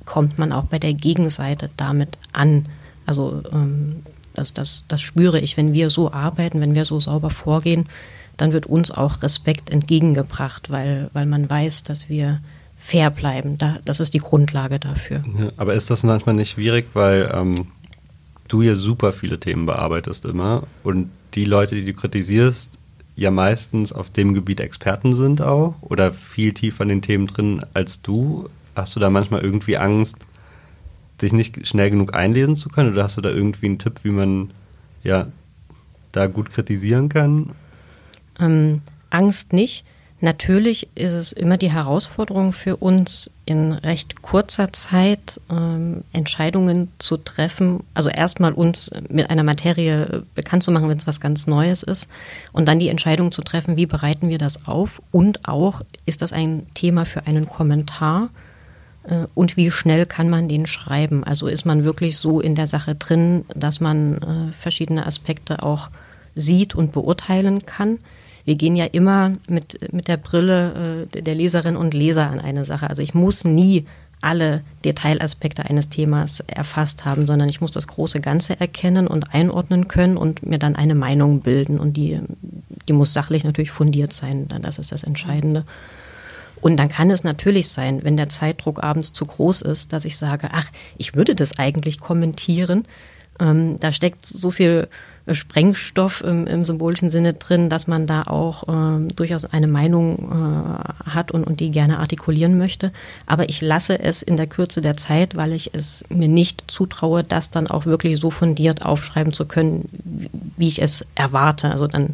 kommt 0.06 0.40
man 0.40 0.52
auch 0.52 0.66
bei 0.66 0.80
der 0.80 0.94
Gegenseite 0.94 1.70
damit 1.78 2.18
an. 2.34 2.66
Also 3.06 3.44
ähm, 3.52 4.04
das, 4.34 4.54
das, 4.54 4.84
das 4.88 5.02
spüre 5.02 5.40
ich. 5.40 5.58
Wenn 5.58 5.74
wir 5.74 5.90
so 5.90 6.12
arbeiten, 6.12 6.62
wenn 6.62 6.76
wir 6.76 6.86
so 6.86 7.00
sauber 7.00 7.30
vorgehen, 7.30 7.88
dann 8.38 8.54
wird 8.54 8.66
uns 8.66 8.92
auch 8.92 9.22
Respekt 9.22 9.70
entgegengebracht, 9.70 10.70
weil, 10.70 11.10
weil 11.14 11.26
man 11.26 11.50
weiß, 11.50 11.84
dass 11.84 12.10
wir 12.10 12.40
fair 12.78 13.12
bleiben. 13.12 13.58
Da, 13.58 13.78
das 13.86 14.00
ist 14.00 14.14
die 14.14 14.20
Grundlage 14.20 14.80
dafür. 14.80 15.24
Ja, 15.40 15.50
aber 15.58 15.74
ist 15.74 15.90
das 15.90 16.04
manchmal 16.04 16.36
nicht 16.36 16.52
schwierig, 16.52 16.88
weil 16.94 17.32
ähm, 17.34 17.68
du 18.48 18.62
ja 18.62 18.76
super 18.76 19.14
viele 19.14 19.40
Themen 19.40 19.66
bearbeitest 19.66 20.26
immer 20.26 20.64
und 20.84 21.10
die 21.34 21.46
Leute, 21.46 21.76
die 21.76 21.86
du 21.86 21.94
kritisierst, 21.94 22.78
ja 23.16 23.32
meistens 23.32 23.94
auf 23.94 24.10
dem 24.10 24.34
Gebiet 24.34 24.60
Experten 24.60 25.14
sind 25.14 25.42
auch 25.42 25.76
oder 25.82 26.14
viel 26.14 26.54
tiefer 26.54 26.84
in 26.84 26.90
den 26.90 27.02
Themen 27.02 27.28
drin 27.28 27.66
als 27.74 28.02
du. 28.02 28.50
Hast 28.76 28.96
du 28.96 29.00
da 29.00 29.10
manchmal 29.10 29.42
irgendwie 29.42 29.78
Angst, 29.78 30.18
sich 31.24 31.34
nicht 31.34 31.68
schnell 31.68 31.90
genug 31.90 32.16
einlesen 32.16 32.56
zu 32.56 32.70
können? 32.70 32.94
Oder 32.94 33.04
hast 33.04 33.18
du 33.18 33.22
da 33.22 33.30
irgendwie 33.30 33.66
einen 33.66 33.80
Tipp, 33.80 34.02
wie 34.04 34.12
man 34.12 34.52
ja 35.04 35.28
da 36.12 36.28
gut 36.28 36.52
kritisieren 36.52 37.10
kann? 37.10 37.52
Ähm, 38.40 38.82
Angst 39.10 39.54
nicht. 39.54 39.86
Natürlich 40.24 40.88
ist 40.96 41.12
es 41.12 41.32
immer 41.34 41.58
die 41.58 41.72
Herausforderung 41.72 42.54
für 42.54 42.78
uns, 42.78 43.30
in 43.46 43.74
recht 43.74 44.22
kurzer 44.22 44.72
Zeit 44.72 45.42
ähm, 45.52 46.06
Entscheidungen 46.14 46.88
zu 46.98 47.18
treffen. 47.18 47.84
Also 47.94 48.08
erstmal 48.08 48.54
uns 48.54 48.90
mit 49.10 49.30
einer 49.30 49.44
Materie 49.44 50.24
bekannt 50.34 50.64
zu 50.64 50.72
machen, 50.72 50.88
wenn 50.88 50.98
es 50.98 51.08
was 51.08 51.20
ganz 51.20 51.46
Neues 51.46 51.84
ist. 51.84 52.08
Und 52.54 52.70
dann 52.70 52.80
die 52.80 52.88
Entscheidung 52.88 53.34
zu 53.34 53.42
treffen, 53.42 53.76
wie 53.76 53.86
bereiten 53.86 54.30
wir 54.30 54.38
das 54.38 54.66
auf? 54.66 55.02
Und 55.12 55.46
auch, 55.46 55.82
ist 56.06 56.22
das 56.22 56.32
ein 56.32 56.68
Thema 56.74 57.06
für 57.06 57.28
einen 57.28 57.50
Kommentar? 57.50 58.30
Äh, 59.04 59.28
und 59.34 59.58
wie 59.58 59.72
schnell 59.72 60.06
kann 60.06 60.30
man 60.30 60.48
den 60.48 60.66
schreiben? 60.66 61.24
Also 61.24 61.48
ist 61.48 61.66
man 61.66 61.84
wirklich 61.84 62.18
so 62.18 62.40
in 62.40 62.56
der 62.56 62.68
Sache 62.68 62.96
drin, 62.96 63.46
dass 63.56 63.80
man 63.80 64.18
äh, 64.18 64.54
verschiedene 64.54 65.06
Aspekte 65.06 65.64
auch 65.64 65.90
sieht 66.36 66.76
und 66.76 66.92
beurteilen 66.92 67.66
kann? 67.66 68.00
wir 68.46 68.56
gehen 68.56 68.76
ja 68.76 68.86
immer 68.86 69.38
mit, 69.48 69.94
mit 69.94 70.08
der 70.08 70.18
Brille 70.18 71.08
äh, 71.14 71.22
der 71.22 71.36
Leserinnen 71.36 71.78
und 71.78 71.94
Leser 71.94 72.30
an 72.30 72.40
eine 72.40 72.66
Sache. 72.66 72.90
Also 72.90 73.02
ich 73.02 73.14
muss 73.14 73.46
nie 73.46 73.86
alle 74.22 74.62
Detailaspekte 74.86 75.66
eines 75.66 75.90
Themas 75.90 76.42
erfasst 76.48 77.04
haben, 77.04 77.28
sondern 77.28 77.50
ich 77.50 77.60
muss 77.60 77.72
das 77.72 77.88
große 77.88 78.22
Ganze 78.22 78.58
erkennen 78.60 79.08
und 79.08 79.34
einordnen 79.34 79.90
können 79.90 80.16
und 80.16 80.46
mir 80.46 80.60
dann 80.60 80.76
eine 80.78 80.96
Meinung 80.96 81.42
bilden. 81.42 81.78
Und 81.78 81.98
die, 81.98 82.20
die 82.88 82.94
muss 82.94 83.12
sachlich 83.12 83.44
natürlich 83.44 83.72
fundiert 83.72 84.14
sein. 84.14 84.48
Das 84.62 84.80
ist 84.80 84.94
das 84.94 85.04
Entscheidende. 85.04 85.66
Und 86.64 86.78
dann 86.78 86.88
kann 86.88 87.12
es 87.12 87.26
natürlich 87.26 87.68
sein, 87.68 88.06
wenn 88.06 88.16
der 88.16 88.30
Zeitdruck 88.30 88.82
abends 88.82 89.12
zu 89.12 89.26
groß 89.26 89.64
ist, 89.64 89.92
dass 89.92 90.06
ich 90.06 90.18
sage, 90.18 90.48
ach, 90.54 90.68
ich 90.98 91.14
würde 91.14 91.36
das 91.36 91.60
eigentlich 91.60 92.00
kommentieren. 92.00 92.86
Ähm, 93.38 93.78
da 93.82 93.92
steckt 93.92 94.26
so 94.26 94.50
viel 94.50 94.88
Sprengstoff 95.30 96.22
im, 96.22 96.48
im, 96.48 96.64
symbolischen 96.64 97.10
Sinne 97.10 97.34
drin, 97.34 97.70
dass 97.70 97.88
man 97.88 98.08
da 98.08 98.24
auch 98.24 98.64
äh, 98.70 99.08
durchaus 99.14 99.44
eine 99.44 99.68
Meinung 99.68 100.32
äh, 100.32 101.10
hat 101.10 101.34
und, 101.34 101.44
und 101.44 101.60
die 101.60 101.70
gerne 101.70 102.00
artikulieren 102.00 102.58
möchte. 102.58 102.94
Aber 103.26 103.50
ich 103.50 103.60
lasse 103.60 104.00
es 104.00 104.22
in 104.22 104.38
der 104.38 104.48
Kürze 104.48 104.80
der 104.80 104.96
Zeit, 104.96 105.36
weil 105.36 105.52
ich 105.52 105.74
es 105.74 106.06
mir 106.08 106.30
nicht 106.30 106.64
zutraue, 106.68 107.26
das 107.26 107.50
dann 107.50 107.68
auch 107.68 107.86
wirklich 107.86 108.22
so 108.22 108.32
fundiert 108.32 108.86
aufschreiben 108.86 109.34
zu 109.34 109.46
können, 109.46 109.90
wie 110.56 110.70
ich 110.70 110.82
es 110.82 111.06
erwarte. 111.16 111.72
Also 111.72 111.88
dann 111.88 112.14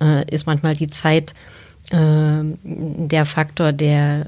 äh, 0.00 0.28
ist 0.28 0.46
manchmal 0.46 0.74
die 0.74 0.90
Zeit 0.90 1.30
äh, 1.30 1.57
der 1.90 3.24
Faktor, 3.24 3.72
der 3.72 4.26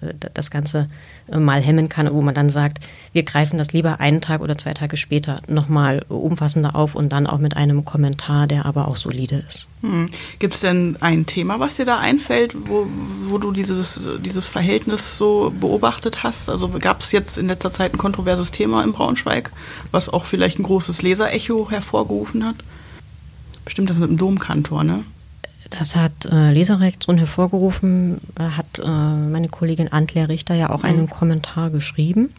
äh, 0.00 0.14
das 0.32 0.50
Ganze 0.50 0.88
äh, 1.28 1.38
mal 1.38 1.60
hemmen 1.60 1.90
kann, 1.90 2.10
wo 2.10 2.22
man 2.22 2.34
dann 2.34 2.48
sagt, 2.48 2.78
wir 3.12 3.22
greifen 3.22 3.58
das 3.58 3.72
lieber 3.72 4.00
einen 4.00 4.22
Tag 4.22 4.40
oder 4.40 4.56
zwei 4.56 4.72
Tage 4.72 4.96
später 4.96 5.42
nochmal 5.46 6.02
umfassender 6.08 6.74
auf 6.74 6.94
und 6.94 7.12
dann 7.12 7.26
auch 7.26 7.38
mit 7.38 7.54
einem 7.54 7.84
Kommentar, 7.84 8.46
der 8.46 8.64
aber 8.64 8.88
auch 8.88 8.96
solide 8.96 9.44
ist. 9.46 9.68
Hm. 9.82 10.08
Gibt 10.38 10.54
es 10.54 10.60
denn 10.60 10.96
ein 11.00 11.26
Thema, 11.26 11.60
was 11.60 11.76
dir 11.76 11.84
da 11.84 11.98
einfällt, 11.98 12.56
wo, 12.66 12.86
wo 13.26 13.36
du 13.36 13.52
dieses, 13.52 14.00
dieses 14.24 14.46
Verhältnis 14.46 15.18
so 15.18 15.52
beobachtet 15.60 16.22
hast? 16.22 16.48
Also 16.48 16.68
gab 16.68 17.00
es 17.00 17.12
jetzt 17.12 17.36
in 17.36 17.48
letzter 17.48 17.72
Zeit 17.72 17.92
ein 17.92 17.98
kontroverses 17.98 18.52
Thema 18.52 18.82
in 18.82 18.92
Braunschweig, 18.92 19.50
was 19.90 20.08
auch 20.08 20.24
vielleicht 20.24 20.58
ein 20.58 20.62
großes 20.64 21.02
Leserecho 21.02 21.70
hervorgerufen 21.70 22.46
hat? 22.46 22.56
Bestimmt 23.66 23.90
das 23.90 23.98
mit 23.98 24.08
dem 24.08 24.16
Domkantor, 24.16 24.82
ne? 24.82 25.04
Das 25.68 25.94
hat 25.94 26.24
äh, 26.24 26.52
Leserreaktion 26.52 27.18
hervorgerufen, 27.18 28.20
hat 28.38 28.78
äh, 28.78 28.88
meine 28.88 29.48
Kollegin 29.48 29.92
Antler 29.92 30.28
Richter 30.28 30.54
ja 30.54 30.70
auch 30.70 30.78
mhm. 30.78 30.88
einen 30.88 31.10
Kommentar 31.10 31.70
geschrieben. 31.70 32.30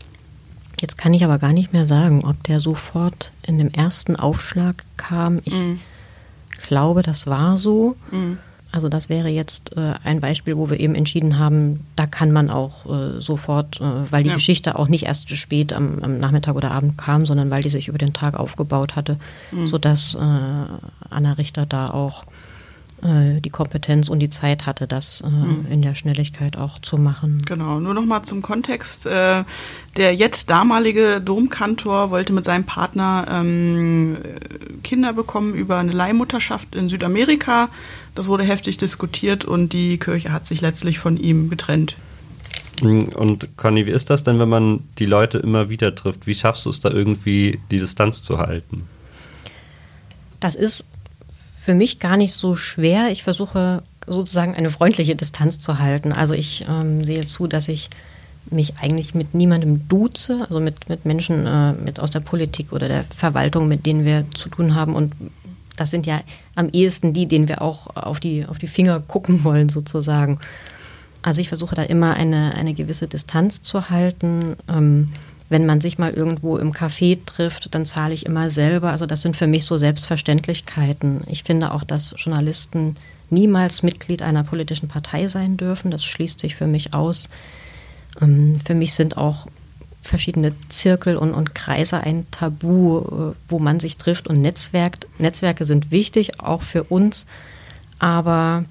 Jetzt 0.81 0.97
kann 0.97 1.13
ich 1.13 1.23
aber 1.23 1.37
gar 1.37 1.53
nicht 1.53 1.73
mehr 1.73 1.85
sagen, 1.85 2.25
ob 2.25 2.43
der 2.43 2.59
sofort 2.59 3.31
in 3.45 3.59
dem 3.59 3.69
ersten 3.69 4.15
Aufschlag 4.15 4.83
kam. 4.97 5.39
Ich 5.45 5.53
mhm. 5.53 5.79
glaube, 6.67 7.03
das 7.03 7.27
war 7.27 7.59
so. 7.59 7.95
Mhm. 8.09 8.39
Also 8.71 8.87
das 8.87 9.09
wäre 9.09 9.27
jetzt 9.27 9.75
äh, 9.75 9.93
ein 10.03 10.21
Beispiel, 10.21 10.55
wo 10.55 10.69
wir 10.69 10.79
eben 10.79 10.95
entschieden 10.95 11.37
haben, 11.37 11.85
da 11.97 12.07
kann 12.07 12.31
man 12.31 12.49
auch 12.49 12.85
äh, 12.85 13.19
sofort, 13.19 13.81
äh, 13.81 14.11
weil 14.11 14.23
die 14.23 14.29
ja. 14.29 14.35
Geschichte 14.35 14.79
auch 14.79 14.87
nicht 14.87 15.05
erst 15.05 15.29
spät 15.29 15.73
am, 15.73 15.99
am, 16.01 16.19
Nachmittag 16.19 16.55
oder 16.55 16.71
Abend 16.71 16.97
kam, 16.97 17.25
sondern 17.25 17.49
weil 17.49 17.61
die 17.61 17.69
sich 17.69 17.89
über 17.89 17.97
den 17.97 18.13
Tag 18.13 18.39
aufgebaut 18.39 18.95
hatte, 18.95 19.19
mhm. 19.51 19.67
sodass 19.67 20.15
äh, 20.15 20.19
Anna 20.19 21.33
Richter 21.33 21.65
da 21.65 21.89
auch 21.89 22.23
die 23.03 23.49
Kompetenz 23.49 24.09
und 24.09 24.19
die 24.19 24.29
Zeit 24.29 24.65
hatte, 24.67 24.87
das 24.87 25.21
äh, 25.21 25.29
mhm. 25.29 25.65
in 25.69 25.81
der 25.81 25.95
Schnelligkeit 25.95 26.55
auch 26.55 26.79
zu 26.79 26.97
machen. 26.97 27.41
Genau, 27.47 27.79
nur 27.79 27.93
noch 27.93 28.05
mal 28.05 28.23
zum 28.23 28.41
Kontext. 28.41 29.05
Äh, 29.07 29.43
der 29.97 30.15
jetzt 30.15 30.49
damalige 30.49 31.19
Domkantor 31.19 32.11
wollte 32.11 32.31
mit 32.31 32.45
seinem 32.45 32.63
Partner 32.63 33.25
ähm, 33.29 34.17
Kinder 34.83 35.13
bekommen 35.13 35.53
über 35.53 35.79
eine 35.79 35.91
Leihmutterschaft 35.91 36.75
in 36.75 36.89
Südamerika. 36.89 37.69
Das 38.15 38.27
wurde 38.27 38.43
heftig 38.43 38.77
diskutiert 38.77 39.45
und 39.45 39.73
die 39.73 39.97
Kirche 39.97 40.31
hat 40.31 40.45
sich 40.45 40.61
letztlich 40.61 40.99
von 40.99 41.17
ihm 41.17 41.49
getrennt. 41.49 41.97
Hm, 42.81 43.09
und 43.09 43.57
Conny, 43.57 43.85
wie 43.85 43.91
ist 43.91 44.09
das 44.09 44.23
denn, 44.23 44.39
wenn 44.39 44.49
man 44.49 44.81
die 44.99 45.05
Leute 45.05 45.39
immer 45.39 45.69
wieder 45.69 45.93
trifft? 45.95 46.27
Wie 46.27 46.35
schaffst 46.35 46.65
du 46.65 46.69
es 46.69 46.79
da 46.79 46.89
irgendwie, 46.89 47.59
die 47.69 47.79
Distanz 47.79 48.21
zu 48.21 48.37
halten? 48.37 48.87
Das 50.39 50.55
ist 50.55 50.85
für 51.61 51.75
mich 51.75 51.99
gar 51.99 52.17
nicht 52.17 52.33
so 52.33 52.55
schwer. 52.55 53.11
Ich 53.11 53.23
versuche 53.23 53.83
sozusagen 54.07 54.55
eine 54.55 54.71
freundliche 54.71 55.15
Distanz 55.15 55.59
zu 55.59 55.77
halten. 55.77 56.11
Also 56.11 56.33
ich 56.33 56.65
ähm, 56.67 57.03
sehe 57.03 57.25
zu, 57.27 57.45
dass 57.45 57.67
ich 57.67 57.89
mich 58.49 58.77
eigentlich 58.81 59.13
mit 59.13 59.35
niemandem 59.35 59.87
duze, 59.87 60.41
also 60.41 60.59
mit, 60.59 60.89
mit 60.89 61.05
Menschen 61.05 61.45
äh, 61.45 61.73
mit 61.73 61.99
aus 61.99 62.09
der 62.09 62.19
Politik 62.19 62.73
oder 62.73 62.87
der 62.87 63.03
Verwaltung, 63.15 63.67
mit 63.67 63.85
denen 63.85 64.05
wir 64.05 64.25
zu 64.33 64.49
tun 64.49 64.73
haben. 64.73 64.95
Und 64.95 65.13
das 65.77 65.91
sind 65.91 66.07
ja 66.07 66.21
am 66.55 66.69
ehesten 66.69 67.13
die, 67.13 67.27
denen 67.27 67.47
wir 67.47 67.61
auch 67.61 67.95
auf 67.95 68.19
die, 68.19 68.45
auf 68.47 68.57
die 68.57 68.67
Finger 68.67 68.99
gucken 68.99 69.43
wollen, 69.43 69.69
sozusagen. 69.69 70.39
Also 71.21 71.41
ich 71.41 71.49
versuche 71.49 71.75
da 71.75 71.83
immer 71.83 72.15
eine, 72.15 72.55
eine 72.55 72.73
gewisse 72.73 73.07
Distanz 73.07 73.61
zu 73.61 73.91
halten. 73.91 74.57
Ähm, 74.67 75.09
wenn 75.51 75.65
man 75.65 75.81
sich 75.81 75.97
mal 75.97 76.13
irgendwo 76.13 76.55
im 76.55 76.71
Café 76.71 77.19
trifft, 77.25 77.75
dann 77.75 77.85
zahle 77.85 78.13
ich 78.13 78.25
immer 78.25 78.49
selber. 78.49 78.91
Also 78.91 79.05
das 79.05 79.21
sind 79.21 79.35
für 79.35 79.47
mich 79.47 79.65
so 79.65 79.75
Selbstverständlichkeiten. 79.75 81.25
Ich 81.27 81.43
finde 81.43 81.73
auch, 81.73 81.83
dass 81.83 82.15
Journalisten 82.17 82.95
niemals 83.29 83.83
Mitglied 83.83 84.21
einer 84.21 84.45
politischen 84.45 84.87
Partei 84.87 85.27
sein 85.27 85.57
dürfen. 85.57 85.91
Das 85.91 86.05
schließt 86.05 86.39
sich 86.39 86.55
für 86.55 86.67
mich 86.67 86.93
aus. 86.93 87.29
Ähm, 88.21 88.61
für 88.65 88.75
mich 88.75 88.93
sind 88.93 89.17
auch 89.17 89.45
verschiedene 90.01 90.53
Zirkel 90.69 91.17
und, 91.17 91.33
und 91.33 91.53
Kreise 91.53 91.99
ein 91.99 92.27
Tabu, 92.31 92.99
äh, 92.99 93.35
wo 93.49 93.59
man 93.59 93.81
sich 93.81 93.97
trifft 93.97 94.29
und 94.29 94.39
netzwerkt. 94.39 95.05
Netzwerke 95.17 95.65
sind 95.65 95.91
wichtig, 95.91 96.39
auch 96.39 96.61
für 96.61 96.85
uns, 96.85 97.25
aber 97.99 98.63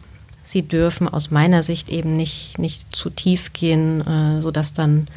sie 0.43 0.63
dürfen 0.63 1.09
aus 1.09 1.31
meiner 1.31 1.63
Sicht 1.63 1.91
eben 1.91 2.17
nicht, 2.17 2.59
nicht 2.59 2.97
zu 2.97 3.11
tief 3.11 3.53
gehen, 3.53 4.01
äh, 4.01 4.41
sodass 4.41 4.73
dann 4.73 5.09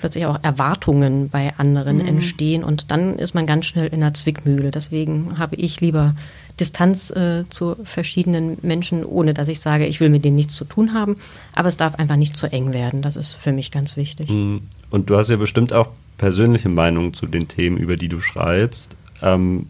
plötzlich 0.00 0.26
auch 0.26 0.38
Erwartungen 0.42 1.28
bei 1.28 1.52
anderen 1.56 1.98
mhm. 1.98 2.08
entstehen 2.08 2.64
und 2.64 2.90
dann 2.90 3.18
ist 3.18 3.34
man 3.34 3.46
ganz 3.46 3.66
schnell 3.66 3.86
in 3.86 4.02
einer 4.02 4.14
Zwickmühle. 4.14 4.70
Deswegen 4.70 5.38
habe 5.38 5.56
ich 5.56 5.80
lieber 5.80 6.14
Distanz 6.58 7.10
äh, 7.10 7.44
zu 7.48 7.76
verschiedenen 7.84 8.58
Menschen, 8.62 9.04
ohne 9.04 9.34
dass 9.34 9.48
ich 9.48 9.60
sage, 9.60 9.86
ich 9.86 10.00
will 10.00 10.10
mit 10.10 10.24
denen 10.24 10.36
nichts 10.36 10.54
zu 10.54 10.64
tun 10.64 10.92
haben. 10.92 11.16
Aber 11.54 11.68
es 11.68 11.76
darf 11.76 11.94
einfach 11.94 12.16
nicht 12.16 12.36
zu 12.36 12.46
eng 12.50 12.72
werden. 12.72 13.02
Das 13.02 13.16
ist 13.16 13.34
für 13.34 13.52
mich 13.52 13.70
ganz 13.70 13.96
wichtig. 13.96 14.28
Mhm. 14.30 14.62
Und 14.90 15.08
du 15.08 15.16
hast 15.16 15.30
ja 15.30 15.36
bestimmt 15.36 15.72
auch 15.72 15.88
persönliche 16.18 16.68
Meinungen 16.68 17.14
zu 17.14 17.26
den 17.26 17.48
Themen, 17.48 17.78
über 17.78 17.96
die 17.96 18.08
du 18.08 18.20
schreibst. 18.20 18.96
Ähm, 19.22 19.68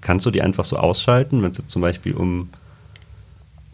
kannst 0.00 0.26
du 0.26 0.30
die 0.30 0.42
einfach 0.42 0.64
so 0.64 0.76
ausschalten, 0.76 1.42
wenn 1.42 1.52
es 1.52 1.58
jetzt 1.58 1.70
zum 1.70 1.82
Beispiel 1.82 2.14
um 2.14 2.48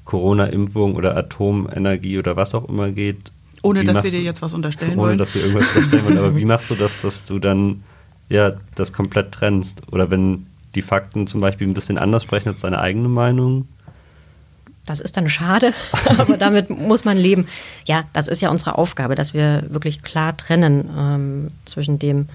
Corona-Impfung 0.05 0.97
oder 0.97 1.17
Atomenergie 1.17 2.19
oder 2.19 2.37
was 2.37 2.55
auch 2.55 2.69
immer 2.69 2.91
geht? 2.91 3.33
Ohne 3.63 3.85
dass 3.85 4.03
wir 4.03 4.11
dir 4.11 4.23
jetzt 4.23 4.43
was 4.43 4.55
unterstellen 4.55 4.93
ohne, 4.93 5.01
wollen. 5.01 5.11
Ohne 5.11 5.19
dass 5.19 5.35
wir 5.35 5.43
irgendwas 5.43 5.69
unterstellen 5.75 6.05
wollen. 6.05 6.19
Aber 6.19 6.37
wie 6.37 6.45
machst 6.45 6.71
du 6.71 6.75
das, 6.75 7.01
dass 7.01 7.27
du 7.27 7.39
dann 7.39 7.83
ja 8.29 8.53
das 8.75 8.93
komplett 8.93 9.33
trennst? 9.33 9.83
Oder 9.91 10.11
wenn 10.11 10.47
die 10.75 10.83
Fakten 10.83 11.27
zum 11.27 11.41
Beispiel 11.41 11.67
ein 11.67 11.75
bisschen 11.75 11.99
anders 11.99 12.23
sprechen 12.23 12.49
als 12.49 12.61
deine 12.61 12.81
eigene 12.81 13.09
Meinung? 13.09 13.69
Das 14.87 15.01
ist 15.01 15.17
dann 15.17 15.29
schade, 15.29 15.73
aber 16.19 16.37
damit 16.37 16.71
muss 16.71 17.05
man 17.05 17.17
leben. 17.17 17.47
Ja, 17.87 18.05
das 18.13 18.29
ist 18.29 18.41
ja 18.41 18.51
unsere 18.51 18.79
Aufgabe, 18.79 19.15
dass 19.15 19.35
wir 19.35 19.67
wirklich 19.69 20.03
klar 20.03 20.37
trennen 20.37 20.89
ähm, 20.97 21.51
zwischen 21.65 21.99
dem, 21.99 22.29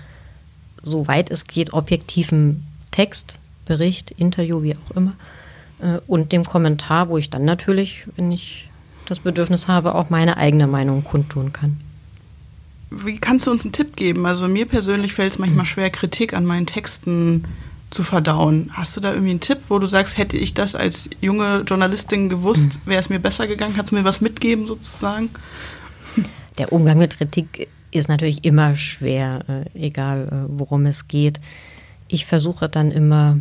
soweit 0.81 1.31
es 1.31 1.45
geht, 1.45 1.73
objektiven 1.73 2.63
Text, 2.91 3.39
Bericht, 3.65 4.11
Interview, 4.11 4.61
wie 4.61 4.75
auch 4.75 4.95
immer, 4.95 5.13
äh, 5.81 5.99
und 6.07 6.31
dem 6.31 6.45
Kommentar, 6.45 7.09
wo 7.09 7.17
ich 7.17 7.29
dann 7.29 7.45
natürlich, 7.45 8.05
wenn 8.15 8.31
ich 8.31 8.64
das 9.05 9.19
Bedürfnis 9.19 9.67
habe, 9.67 9.95
auch 9.95 10.09
meine 10.09 10.37
eigene 10.37 10.67
Meinung 10.67 11.03
kundtun 11.03 11.53
kann. 11.53 11.79
Wie 12.91 13.17
kannst 13.17 13.47
du 13.47 13.51
uns 13.51 13.63
einen 13.63 13.73
Tipp 13.73 13.95
geben? 13.95 14.25
Also 14.25 14.47
mir 14.47 14.65
persönlich 14.65 15.13
fällt 15.13 15.33
es 15.33 15.39
manchmal 15.39 15.65
schwer, 15.65 15.89
Kritik 15.89 16.33
an 16.33 16.45
meinen 16.45 16.65
Texten 16.65 17.45
zu 17.89 18.03
verdauen. 18.03 18.69
Hast 18.73 18.95
du 18.95 19.01
da 19.01 19.11
irgendwie 19.11 19.31
einen 19.31 19.39
Tipp, 19.39 19.59
wo 19.69 19.79
du 19.79 19.87
sagst, 19.87 20.17
hätte 20.17 20.37
ich 20.37 20.53
das 20.53 20.75
als 20.75 21.09
junge 21.21 21.61
Journalistin 21.61 22.29
gewusst, 22.29 22.79
mhm. 22.85 22.89
wäre 22.89 22.99
es 22.99 23.09
mir 23.09 23.19
besser 23.19 23.47
gegangen? 23.47 23.73
Kannst 23.75 23.91
du 23.91 23.95
mir 23.95 24.03
was 24.03 24.21
mitgeben 24.21 24.67
sozusagen? 24.67 25.29
Der 26.57 26.71
Umgang 26.71 26.97
mit 26.97 27.17
Kritik 27.17 27.67
ist 27.91 28.09
natürlich 28.09 28.43
immer 28.43 28.75
schwer, 28.75 29.65
äh, 29.75 29.87
egal 29.87 30.27
äh, 30.27 30.59
worum 30.59 30.85
es 30.85 31.07
geht. 31.07 31.39
Ich 32.07 32.25
versuche 32.25 32.69
dann 32.69 32.91
immer 32.91 33.37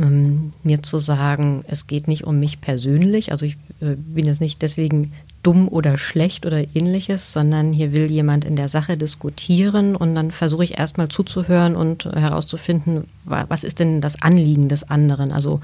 ähm, 0.00 0.52
mir 0.62 0.82
zu 0.82 0.98
sagen, 0.98 1.64
es 1.68 1.86
geht 1.86 2.08
nicht 2.08 2.24
um 2.24 2.40
mich 2.40 2.60
persönlich, 2.60 3.32
also 3.32 3.46
ich 3.46 3.56
äh, 3.80 3.96
bin 3.96 4.24
jetzt 4.26 4.40
nicht 4.40 4.62
deswegen 4.62 5.12
dumm 5.42 5.68
oder 5.68 5.98
schlecht 5.98 6.44
oder 6.46 6.64
ähnliches, 6.74 7.32
sondern 7.32 7.72
hier 7.72 7.92
will 7.92 8.10
jemand 8.10 8.44
in 8.44 8.56
der 8.56 8.68
Sache 8.68 8.96
diskutieren 8.96 9.96
und 9.96 10.14
dann 10.14 10.30
versuche 10.30 10.64
ich 10.64 10.78
erstmal 10.78 11.08
zuzuhören 11.08 11.76
und 11.76 12.04
herauszufinden, 12.04 13.04
was 13.24 13.64
ist 13.64 13.78
denn 13.78 14.00
das 14.00 14.20
Anliegen 14.20 14.68
des 14.68 14.88
anderen? 14.90 15.32
Also 15.32 15.60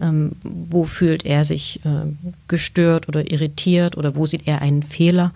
ähm, 0.00 0.32
wo 0.42 0.84
fühlt 0.84 1.24
er 1.24 1.44
sich 1.44 1.80
äh, 1.84 2.12
gestört 2.48 3.08
oder 3.08 3.30
irritiert 3.30 3.96
oder 3.96 4.14
wo 4.14 4.26
sieht 4.26 4.46
er 4.46 4.60
einen 4.60 4.82
Fehler? 4.82 5.32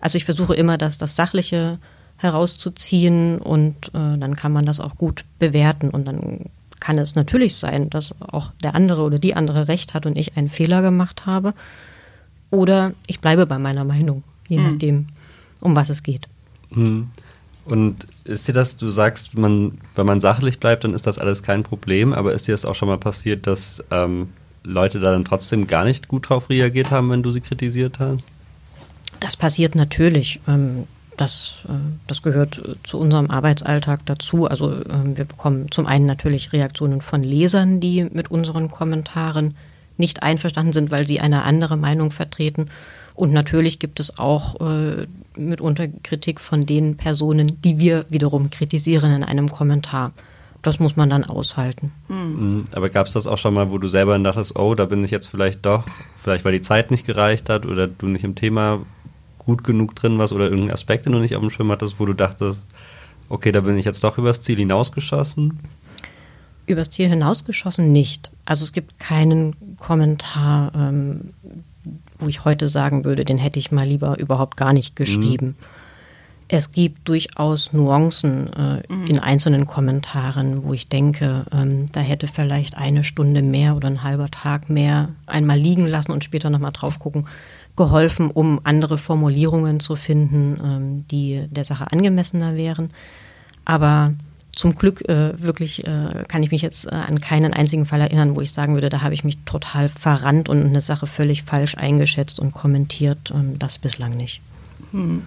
Also 0.00 0.16
ich 0.16 0.24
versuche 0.24 0.54
immer, 0.54 0.76
das, 0.76 0.98
das 0.98 1.14
Sachliche 1.14 1.78
herauszuziehen 2.16 3.38
und 3.38 3.88
äh, 3.88 4.18
dann 4.18 4.36
kann 4.36 4.52
man 4.52 4.66
das 4.66 4.80
auch 4.80 4.96
gut 4.96 5.24
bewerten 5.38 5.90
und 5.90 6.06
dann 6.06 6.46
kann 6.82 6.98
es 6.98 7.14
natürlich 7.14 7.54
sein, 7.54 7.90
dass 7.90 8.12
auch 8.20 8.50
der 8.60 8.74
andere 8.74 9.02
oder 9.02 9.20
die 9.20 9.34
andere 9.34 9.68
recht 9.68 9.94
hat 9.94 10.04
und 10.04 10.18
ich 10.18 10.36
einen 10.36 10.48
Fehler 10.48 10.82
gemacht 10.82 11.26
habe. 11.26 11.54
Oder 12.50 12.92
ich 13.06 13.20
bleibe 13.20 13.46
bei 13.46 13.56
meiner 13.60 13.84
Meinung, 13.84 14.24
je 14.48 14.58
mhm. 14.58 14.64
nachdem, 14.64 15.06
um 15.60 15.76
was 15.76 15.90
es 15.90 16.02
geht. 16.02 16.26
Mhm. 16.70 17.08
Und 17.64 18.08
ist 18.24 18.48
dir 18.48 18.52
das, 18.52 18.76
du 18.76 18.90
sagst, 18.90 19.38
man, 19.38 19.78
wenn 19.94 20.06
man 20.06 20.20
sachlich 20.20 20.58
bleibt, 20.58 20.82
dann 20.82 20.92
ist 20.92 21.06
das 21.06 21.20
alles 21.20 21.44
kein 21.44 21.62
Problem, 21.62 22.12
aber 22.12 22.32
ist 22.32 22.48
dir 22.48 22.52
das 22.52 22.64
auch 22.64 22.74
schon 22.74 22.88
mal 22.88 22.98
passiert, 22.98 23.46
dass 23.46 23.84
ähm, 23.92 24.30
Leute 24.64 24.98
da 24.98 25.12
dann 25.12 25.24
trotzdem 25.24 25.68
gar 25.68 25.84
nicht 25.84 26.08
gut 26.08 26.28
drauf 26.28 26.50
reagiert 26.50 26.90
haben, 26.90 27.08
wenn 27.10 27.22
du 27.22 27.30
sie 27.30 27.42
kritisiert 27.42 28.00
hast? 28.00 28.26
Das 29.20 29.36
passiert 29.36 29.76
natürlich. 29.76 30.40
Ähm, 30.48 30.88
das, 31.16 31.56
äh, 31.68 31.72
das 32.06 32.22
gehört 32.22 32.60
zu 32.84 32.98
unserem 32.98 33.30
Arbeitsalltag 33.30 34.00
dazu. 34.06 34.46
Also 34.46 34.72
ähm, 34.72 35.16
wir 35.16 35.24
bekommen 35.24 35.70
zum 35.70 35.86
einen 35.86 36.06
natürlich 36.06 36.52
Reaktionen 36.52 37.00
von 37.00 37.22
Lesern, 37.22 37.80
die 37.80 38.04
mit 38.04 38.30
unseren 38.30 38.70
Kommentaren 38.70 39.56
nicht 39.98 40.22
einverstanden 40.22 40.72
sind, 40.72 40.90
weil 40.90 41.06
sie 41.06 41.20
eine 41.20 41.44
andere 41.44 41.76
Meinung 41.76 42.10
vertreten. 42.10 42.66
Und 43.14 43.32
natürlich 43.32 43.78
gibt 43.78 44.00
es 44.00 44.18
auch 44.18 44.60
äh, 44.60 45.06
mitunter 45.36 45.88
Kritik 46.02 46.40
von 46.40 46.64
den 46.64 46.96
Personen, 46.96 47.60
die 47.62 47.78
wir 47.78 48.06
wiederum 48.08 48.50
kritisieren 48.50 49.12
in 49.12 49.22
einem 49.22 49.50
Kommentar. 49.50 50.12
Das 50.62 50.78
muss 50.78 50.96
man 50.96 51.10
dann 51.10 51.24
aushalten. 51.24 51.92
Mhm. 52.08 52.64
Aber 52.72 52.88
gab 52.88 53.06
es 53.06 53.12
das 53.12 53.26
auch 53.26 53.36
schon 53.36 53.52
mal, 53.52 53.70
wo 53.70 53.78
du 53.78 53.88
selber 53.88 54.16
dachtest, 54.18 54.56
oh, 54.56 54.74
da 54.74 54.86
bin 54.86 55.04
ich 55.04 55.10
jetzt 55.10 55.26
vielleicht 55.26 55.66
doch, 55.66 55.84
vielleicht 56.22 56.44
weil 56.44 56.52
die 56.52 56.60
Zeit 56.60 56.90
nicht 56.90 57.04
gereicht 57.04 57.50
hat 57.50 57.66
oder 57.66 57.88
du 57.88 58.06
nicht 58.06 58.24
im 58.24 58.36
Thema 58.36 58.80
gut 59.44 59.64
genug 59.64 59.94
drin 59.94 60.18
warst 60.18 60.32
oder 60.32 60.44
irgendeinen 60.44 60.72
Aspekt, 60.72 61.06
den 61.06 61.12
du 61.12 61.18
nicht 61.18 61.36
auf 61.36 61.42
dem 61.42 61.50
Schirm 61.50 61.70
hattest, 61.70 61.98
wo 61.98 62.06
du 62.06 62.12
dachtest, 62.12 62.62
okay, 63.28 63.52
da 63.52 63.60
bin 63.60 63.78
ich 63.78 63.84
jetzt 63.84 64.04
doch 64.04 64.18
übers 64.18 64.40
Ziel 64.40 64.56
hinausgeschossen? 64.56 65.58
Übers 66.66 66.90
Ziel 66.90 67.08
hinausgeschossen 67.08 67.90
nicht. 67.92 68.30
Also 68.44 68.62
es 68.62 68.72
gibt 68.72 68.98
keinen 68.98 69.56
Kommentar, 69.78 70.72
ähm, 70.74 71.34
wo 72.18 72.28
ich 72.28 72.44
heute 72.44 72.68
sagen 72.68 73.04
würde, 73.04 73.24
den 73.24 73.38
hätte 73.38 73.58
ich 73.58 73.72
mal 73.72 73.86
lieber 73.86 74.18
überhaupt 74.18 74.56
gar 74.56 74.72
nicht 74.72 74.94
geschrieben. 74.94 75.46
Mhm. 75.46 75.54
Es 76.54 76.70
gibt 76.70 77.08
durchaus 77.08 77.72
Nuancen 77.72 78.52
äh, 78.52 78.82
mhm. 78.92 79.06
in 79.06 79.18
einzelnen 79.18 79.66
Kommentaren, 79.66 80.64
wo 80.64 80.74
ich 80.74 80.86
denke, 80.86 81.46
ähm, 81.50 81.86
da 81.92 82.00
hätte 82.00 82.28
vielleicht 82.28 82.76
eine 82.76 83.04
Stunde 83.04 83.40
mehr 83.40 83.74
oder 83.74 83.88
ein 83.88 84.02
halber 84.02 84.30
Tag 84.30 84.68
mehr 84.68 85.08
einmal 85.24 85.58
liegen 85.58 85.86
lassen 85.86 86.12
und 86.12 86.24
später 86.24 86.50
nochmal 86.50 86.72
drauf 86.72 86.98
gucken, 86.98 87.26
geholfen, 87.76 88.30
um 88.30 88.60
andere 88.64 88.98
Formulierungen 88.98 89.80
zu 89.80 89.96
finden, 89.96 90.60
ähm, 90.62 91.04
die 91.10 91.46
der 91.50 91.64
Sache 91.64 91.90
angemessener 91.90 92.56
wären. 92.56 92.90
Aber 93.64 94.12
zum 94.54 94.76
Glück 94.76 95.08
äh, 95.08 95.40
wirklich 95.40 95.86
äh, 95.86 96.24
kann 96.28 96.42
ich 96.42 96.50
mich 96.50 96.60
jetzt 96.60 96.86
äh, 96.86 96.90
an 96.90 97.20
keinen 97.20 97.54
einzigen 97.54 97.86
Fall 97.86 98.00
erinnern, 98.00 98.36
wo 98.36 98.42
ich 98.42 98.52
sagen 98.52 98.74
würde, 98.74 98.90
da 98.90 99.00
habe 99.00 99.14
ich 99.14 99.24
mich 99.24 99.38
total 99.46 99.88
verrannt 99.88 100.48
und 100.48 100.62
eine 100.62 100.82
Sache 100.82 101.06
völlig 101.06 101.42
falsch 101.42 101.76
eingeschätzt 101.76 102.38
und 102.38 102.52
kommentiert. 102.52 103.32
Ähm, 103.34 103.58
das 103.58 103.78
bislang 103.78 104.16
nicht. 104.16 104.42
Hm. 104.90 105.22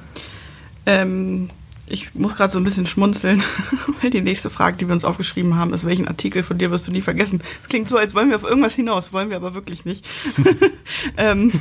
Ähm, 0.85 1.49
ich 1.88 2.15
muss 2.15 2.36
gerade 2.36 2.51
so 2.51 2.60
ein 2.60 2.63
bisschen 2.63 2.86
schmunzeln, 2.86 3.44
weil 4.01 4.10
die 4.10 4.22
nächste 4.22 4.50
Frage, 4.50 4.77
die 4.77 4.88
wir 4.88 4.94
uns 4.94 5.06
aufgeschrieben 5.06 5.56
haben, 5.56 5.74
ist, 5.74 5.86
welchen 5.86 6.08
Artikel 6.08 6.44
von 6.44 6.58
dir 6.58 6.72
wirst 6.72 6.88
du 6.88 6.92
nie 6.92 7.01
vergessen? 7.01 7.42
Das 7.62 7.70
klingt 7.70 7.89
so, 7.89 7.98
als 7.98 8.15
wollen 8.15 8.30
wir 8.30 8.36
auf 8.38 8.44
irgendwas 8.44 8.74
hinaus, 8.74 9.13
wollen 9.13 9.30
wir 9.30 9.38
aber 9.38 9.54
wirklich 9.54 9.86
nicht. 9.86 10.06
ähm, 11.18 11.51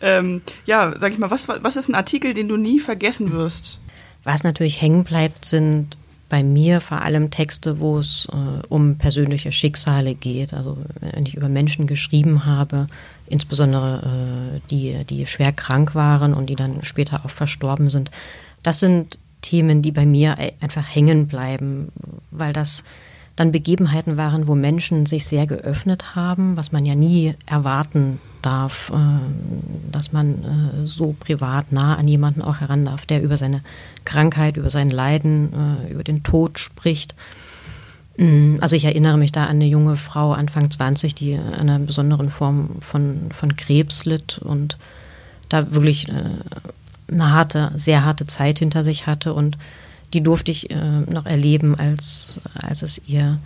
ähm, 0.00 0.42
ja, 0.66 0.94
sag 0.98 1.12
ich 1.12 1.18
mal, 1.18 1.30
was, 1.30 1.48
was 1.48 1.76
ist 1.76 1.88
ein 1.88 1.94
Artikel, 1.94 2.34
den 2.34 2.48
du 2.48 2.56
nie 2.56 2.80
vergessen 2.80 3.32
wirst? 3.32 3.80
Was 4.24 4.44
natürlich 4.44 4.80
hängen 4.80 5.04
bleibt, 5.04 5.44
sind 5.44 5.96
bei 6.30 6.42
mir 6.42 6.80
vor 6.80 7.02
allem 7.02 7.30
Texte, 7.30 7.80
wo 7.80 7.98
es 7.98 8.28
äh, 8.32 8.66
um 8.68 8.96
persönliche 8.96 9.52
Schicksale 9.52 10.14
geht. 10.14 10.54
Also 10.54 10.78
wenn 11.00 11.26
ich 11.26 11.34
über 11.34 11.48
Menschen 11.48 11.86
geschrieben 11.86 12.46
habe, 12.46 12.86
insbesondere 13.26 14.54
äh, 14.56 14.60
die, 14.70 15.04
die 15.04 15.26
schwer 15.26 15.52
krank 15.52 15.94
waren 15.94 16.32
und 16.32 16.46
die 16.46 16.56
dann 16.56 16.84
später 16.84 17.24
auch 17.24 17.30
verstorben 17.30 17.88
sind. 17.90 18.10
Das 18.62 18.78
sind 18.78 19.18
Themen, 19.40 19.82
die 19.82 19.92
bei 19.92 20.06
mir 20.06 20.36
einfach 20.60 20.84
hängen 20.86 21.26
bleiben, 21.26 21.92
weil 22.30 22.52
das 22.52 22.84
dann 23.36 23.52
Begebenheiten 23.52 24.16
waren, 24.16 24.46
wo 24.46 24.54
Menschen 24.54 25.06
sich 25.06 25.24
sehr 25.24 25.46
geöffnet 25.46 26.14
haben, 26.14 26.58
was 26.58 26.72
man 26.72 26.84
ja 26.84 26.94
nie 26.94 27.34
erwarten 27.46 28.20
darf, 28.42 28.90
äh, 28.94 29.90
dass 29.90 30.12
man 30.12 30.44
äh, 30.44 30.86
so 30.86 31.14
privat 31.18 31.72
nah 31.72 31.96
an 31.96 32.08
jemanden 32.08 32.42
auch 32.42 32.60
heran 32.60 32.84
darf, 32.84 33.06
der 33.06 33.22
über 33.22 33.36
seine 33.36 33.62
Krankheit, 34.04 34.56
über 34.56 34.68
sein 34.68 34.90
Leiden, 34.90 35.52
äh, 35.88 35.92
über 35.92 36.04
den 36.04 36.22
Tod 36.22 36.58
spricht. 36.58 37.14
Mm, 38.18 38.56
also 38.60 38.76
ich 38.76 38.84
erinnere 38.84 39.16
mich 39.16 39.32
da 39.32 39.44
an 39.44 39.56
eine 39.56 39.66
junge 39.66 39.96
Frau, 39.96 40.32
Anfang 40.32 40.70
20, 40.70 41.14
die 41.14 41.36
an 41.36 41.70
einer 41.70 41.78
besonderen 41.78 42.30
Form 42.30 42.76
von, 42.80 43.30
von 43.32 43.56
Krebs 43.56 44.04
litt 44.04 44.38
und 44.38 44.76
da 45.48 45.72
wirklich 45.72 46.06
eine 47.10 47.32
harte, 47.32 47.72
sehr 47.74 48.04
harte 48.04 48.26
Zeit 48.26 48.58
hinter 48.58 48.84
sich 48.84 49.06
hatte 49.06 49.34
und 49.34 49.58
die 50.12 50.22
durfte 50.22 50.50
ich 50.50 50.68
noch 51.06 51.24
erleben, 51.24 51.76
als, 51.78 52.40
als 52.60 52.82
es 52.82 53.00
ihr 53.06 53.38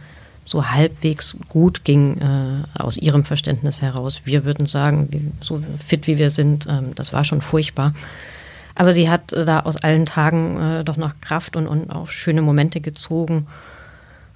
so 0.44 0.70
halbwegs 0.70 1.37
gut 1.48 1.85
ging 1.85 2.18
äh, 2.18 2.81
aus 2.81 2.96
ihrem 2.96 3.24
Verständnis 3.24 3.81
heraus. 3.83 4.22
Wir 4.24 4.44
würden 4.44 4.66
sagen, 4.66 5.09
wie, 5.11 5.31
so 5.40 5.62
fit 5.85 6.07
wie 6.07 6.18
wir 6.18 6.31
sind, 6.31 6.66
ähm, 6.68 6.94
das 6.94 7.12
war 7.12 7.24
schon 7.24 7.40
furchtbar. 7.40 7.94
Aber 8.74 8.92
sie 8.92 9.09
hat 9.09 9.33
äh, 9.33 9.44
da 9.44 9.61
aus 9.61 9.77
allen 9.77 10.07
Tagen 10.07 10.61
äh, 10.61 10.85
doch 10.85 10.96
noch 10.96 11.12
Kraft 11.20 11.57
und, 11.57 11.66
und 11.66 11.90
auch 11.90 12.09
schöne 12.09 12.42
Momente 12.42 12.81
gezogen. 12.81 13.46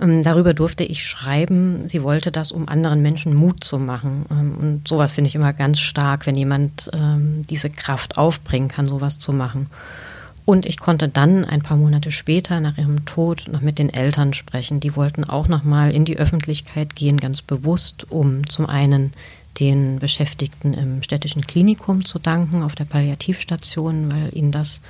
Ähm, 0.00 0.22
darüber 0.22 0.54
durfte 0.54 0.84
ich 0.84 1.06
schreiben. 1.06 1.86
Sie 1.88 2.02
wollte 2.02 2.30
das, 2.30 2.52
um 2.52 2.68
anderen 2.68 3.02
Menschen 3.02 3.34
Mut 3.34 3.64
zu 3.64 3.78
machen. 3.78 4.26
Ähm, 4.30 4.56
und 4.58 4.88
sowas 4.88 5.12
finde 5.12 5.28
ich 5.28 5.34
immer 5.34 5.52
ganz 5.52 5.80
stark, 5.80 6.26
wenn 6.26 6.34
jemand 6.34 6.90
ähm, 6.92 7.44
diese 7.48 7.70
Kraft 7.70 8.16
aufbringen 8.16 8.68
kann, 8.68 8.88
sowas 8.88 9.18
zu 9.18 9.32
machen. 9.32 9.68
Und 10.44 10.64
ich 10.64 10.78
konnte 10.78 11.10
dann 11.10 11.44
ein 11.44 11.60
paar 11.60 11.76
Monate 11.76 12.10
später 12.10 12.60
nach 12.60 12.78
ihrem 12.78 13.04
Tod 13.04 13.48
noch 13.52 13.60
mit 13.60 13.78
den 13.78 13.92
Eltern 13.92 14.32
sprechen. 14.32 14.80
Die 14.80 14.96
wollten 14.96 15.24
auch 15.24 15.46
noch 15.46 15.62
mal 15.62 15.90
in 15.90 16.06
die 16.06 16.16
Öffentlichkeit 16.16 16.96
gehen, 16.96 17.18
ganz 17.18 17.42
bewusst, 17.42 18.10
um 18.10 18.48
zum 18.48 18.64
einen 18.64 19.12
den 19.60 19.98
Beschäftigten 19.98 20.72
im 20.72 21.02
städtischen 21.02 21.46
Klinikum 21.46 22.06
zu 22.06 22.18
danken 22.18 22.62
auf 22.62 22.74
der 22.74 22.86
Palliativstation, 22.86 24.10
weil 24.10 24.34
ihnen 24.34 24.52
das 24.52 24.80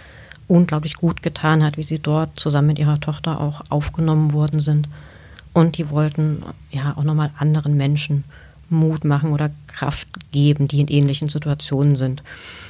unglaublich 0.48 0.94
gut 0.94 1.22
getan 1.22 1.62
hat, 1.62 1.76
wie 1.76 1.82
sie 1.82 1.98
dort 1.98 2.38
zusammen 2.40 2.68
mit 2.68 2.78
ihrer 2.78 3.00
Tochter 3.00 3.40
auch 3.40 3.62
aufgenommen 3.68 4.32
worden 4.32 4.60
sind. 4.60 4.88
Und 5.52 5.78
die 5.78 5.90
wollten 5.90 6.42
ja 6.70 6.96
auch 6.96 7.04
nochmal 7.04 7.30
anderen 7.38 7.76
Menschen 7.76 8.24
Mut 8.70 9.04
machen 9.04 9.32
oder 9.32 9.50
Kraft 9.66 10.08
geben, 10.30 10.68
die 10.68 10.80
in 10.80 10.88
ähnlichen 10.88 11.28
Situationen 11.28 11.96
sind. 11.96 12.22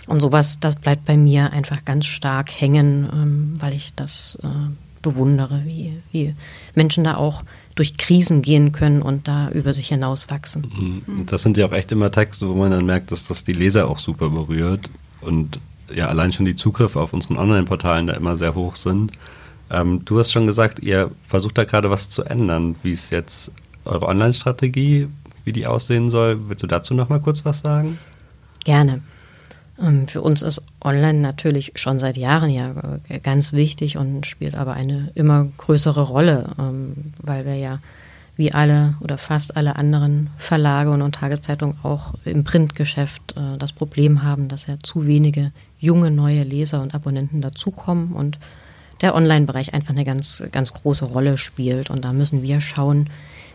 Und 0.06 0.20
sowas, 0.20 0.60
das 0.60 0.76
bleibt 0.76 1.04
bei 1.06 1.16
mir 1.16 1.52
einfach 1.52 1.84
ganz 1.84 2.06
stark 2.06 2.50
hängen, 2.60 3.08
ähm, 3.12 3.56
weil 3.58 3.72
ich 3.72 3.94
das 3.94 4.38
äh, 4.42 4.46
bewundere, 5.02 5.62
wie, 5.64 6.00
wie 6.12 6.34
Menschen 6.74 7.04
da 7.04 7.16
auch 7.16 7.42
durch 7.74 7.96
Krisen 7.96 8.42
gehen 8.42 8.72
können 8.72 9.02
und 9.02 9.28
da 9.28 9.50
über 9.50 9.72
sich 9.72 9.88
hinauswachsen. 9.88 11.02
Mhm. 11.06 11.26
Das 11.26 11.42
sind 11.42 11.56
ja 11.56 11.66
auch 11.66 11.72
echt 11.72 11.92
immer 11.92 12.10
Texte, 12.10 12.48
wo 12.48 12.54
man 12.54 12.70
dann 12.70 12.86
merkt, 12.86 13.12
dass 13.12 13.26
das 13.26 13.44
die 13.44 13.52
Leser 13.52 13.88
auch 13.88 13.98
super 13.98 14.30
berührt 14.30 14.90
und 15.20 15.60
ja 15.94 16.09
allein 16.09 16.33
schon 16.33 16.46
die 16.46 16.55
Zugriffe 16.55 17.01
auf 17.01 17.12
unseren 17.12 17.38
Online-Portalen 17.38 18.07
da 18.07 18.14
immer 18.14 18.37
sehr 18.37 18.55
hoch 18.55 18.77
sind. 18.77 19.12
Ähm, 19.70 20.05
du 20.05 20.18
hast 20.18 20.33
schon 20.33 20.46
gesagt, 20.46 20.81
ihr 20.81 21.11
versucht 21.27 21.59
da 21.59 21.64
gerade 21.64 21.90
was 21.90 22.09
zu 22.09 22.24
ändern. 22.24 22.77
Wie 22.83 22.92
ist 22.92 23.11
jetzt 23.11 23.53
eure 23.85 24.07
Online-Strategie, 24.07 25.09
wie 25.44 25.53
die 25.53 25.66
aussehen 25.66 26.11
soll? 26.11 26.48
Willst 26.48 26.62
du 26.62 26.66
dazu 26.66 26.94
noch 26.94 27.09
mal 27.09 27.20
kurz 27.20 27.44
was 27.44 27.61
sagen? 27.61 27.98
Gerne. 28.64 29.03
Ähm, 29.81 30.09
für 30.09 30.22
uns 30.22 30.42
ist 30.42 30.62
Online 30.83 31.20
natürlich 31.20 31.72
schon 31.77 31.98
seit 31.98 32.16
Jahren 32.16 32.51
ja 32.51 32.66
ganz 33.22 33.53
wichtig 33.53 33.96
und 33.96 34.27
spielt 34.27 34.55
aber 34.55 34.72
eine 34.74 35.11
immer 35.14 35.46
größere 35.59 36.03
Rolle, 36.03 36.51
ähm, 36.59 37.12
weil 37.22 37.44
wir 37.44 37.57
ja 37.57 37.79
wie 38.38 38.53
alle 38.53 38.94
oder 39.01 39.18
fast 39.18 39.57
alle 39.57 39.77
anderen 39.77 40.31
Verlage 40.38 40.92
und 40.92 41.14
Tageszeitungen 41.14 41.77
auch 41.83 42.14
im 42.24 42.44
Printgeschäft 42.44 43.35
äh, 43.37 43.59
das 43.59 43.72
Problem 43.72 44.22
haben, 44.22 44.48
dass 44.48 44.66
ja 44.66 44.77
zu 44.81 45.07
wenige 45.07 45.51
junge 45.81 46.12
neue 46.12 46.44
Leser 46.44 46.81
und 46.81 46.94
Abonnenten 46.94 47.42
dazukommen 47.42 48.12
und 48.12 48.38
der 49.01 49.16
Online-Bereich 49.16 49.74
einfach 49.74 49.90
eine 49.90 50.05
ganz, 50.05 50.42
ganz 50.53 50.72
große 50.72 51.05
Rolle 51.05 51.37
spielt. 51.37 51.90
Und 51.90 52.05
da 52.05 52.12
müssen 52.12 52.42
wir 52.42 52.61
schauen, 52.61 53.11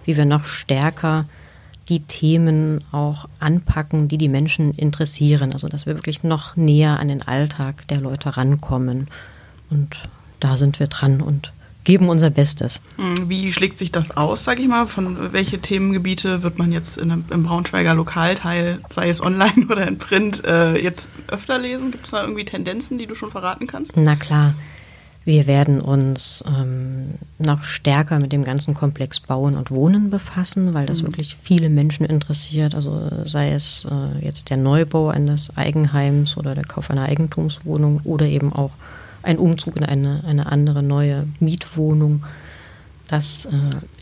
wie 0.05 0.17
wir 0.17 0.25
noch 0.25 0.43
stärker 0.43 1.25
die 1.89 2.01
Themen 2.01 2.83
auch 2.91 3.27
anpacken, 3.39 4.09
die 4.09 4.17
die 4.17 4.29
Menschen 4.29 4.73
interessieren. 4.73 5.53
Also 5.53 5.69
dass 5.69 5.85
wir 5.85 5.95
wirklich 5.95 6.23
noch 6.23 6.57
näher 6.57 6.99
an 6.99 7.07
den 7.07 7.21
Alltag 7.21 7.87
der 7.87 8.01
Leute 8.01 8.35
rankommen. 8.35 9.07
Und 9.69 9.97
da 10.41 10.57
sind 10.57 10.79
wir 10.81 10.87
dran 10.87 11.21
und 11.21 11.53
geben 11.83 12.09
unser 12.09 12.29
Bestes. 12.29 12.81
Hm, 12.97 13.29
wie 13.29 13.51
schlägt 13.51 13.77
sich 13.77 13.91
das 13.91 14.15
aus, 14.15 14.43
sage 14.43 14.61
ich 14.61 14.67
mal? 14.67 14.87
Von 14.87 15.33
welche 15.33 15.59
Themengebiete 15.59 16.43
wird 16.43 16.57
man 16.57 16.71
jetzt 16.71 16.97
in, 16.97 17.23
im 17.29 17.43
Braunschweiger 17.43 17.93
Lokalteil, 17.93 18.79
sei 18.89 19.09
es 19.09 19.21
online 19.21 19.65
oder 19.69 19.87
in 19.87 19.97
Print, 19.97 20.43
äh, 20.45 20.75
jetzt 20.75 21.09
öfter 21.27 21.57
lesen? 21.57 21.91
Gibt 21.91 22.05
es 22.05 22.11
da 22.11 22.21
irgendwie 22.21 22.45
Tendenzen, 22.45 22.97
die 22.97 23.07
du 23.07 23.15
schon 23.15 23.31
verraten 23.31 23.67
kannst? 23.67 23.93
Na 23.95 24.15
klar. 24.15 24.55
Wir 25.25 25.47
werden 25.47 25.79
uns 25.79 26.43
ähm, 26.45 27.13
noch 27.37 27.63
stärker 27.63 28.19
mit 28.19 28.33
dem 28.33 28.43
ganzen 28.43 28.73
Komplex 28.73 29.21
Bauen 29.21 29.55
und 29.55 29.71
Wohnen 29.71 30.09
befassen, 30.09 30.73
weil 30.73 30.85
das 30.85 31.01
mhm. 31.01 31.07
wirklich 31.07 31.37
viele 31.41 31.69
Menschen 31.69 32.05
interessiert. 32.05 32.75
Also 32.75 33.09
sei 33.23 33.51
es 33.51 33.87
äh, 33.89 34.25
jetzt 34.25 34.49
der 34.49 34.57
Neubau 34.57 35.07
eines 35.07 35.55
Eigenheims 35.55 36.35
oder 36.35 36.55
der 36.55 36.65
Kauf 36.65 36.91
einer 36.91 37.03
Eigentumswohnung 37.03 38.01
oder 38.03 38.25
eben 38.25 38.51
auch 38.51 38.71
ein 39.23 39.37
Umzug 39.37 39.77
in 39.77 39.83
eine, 39.83 40.23
eine 40.25 40.51
andere 40.51 40.83
neue 40.83 41.25
Mietwohnung. 41.39 42.23
Das 43.07 43.45
äh, 43.45 43.49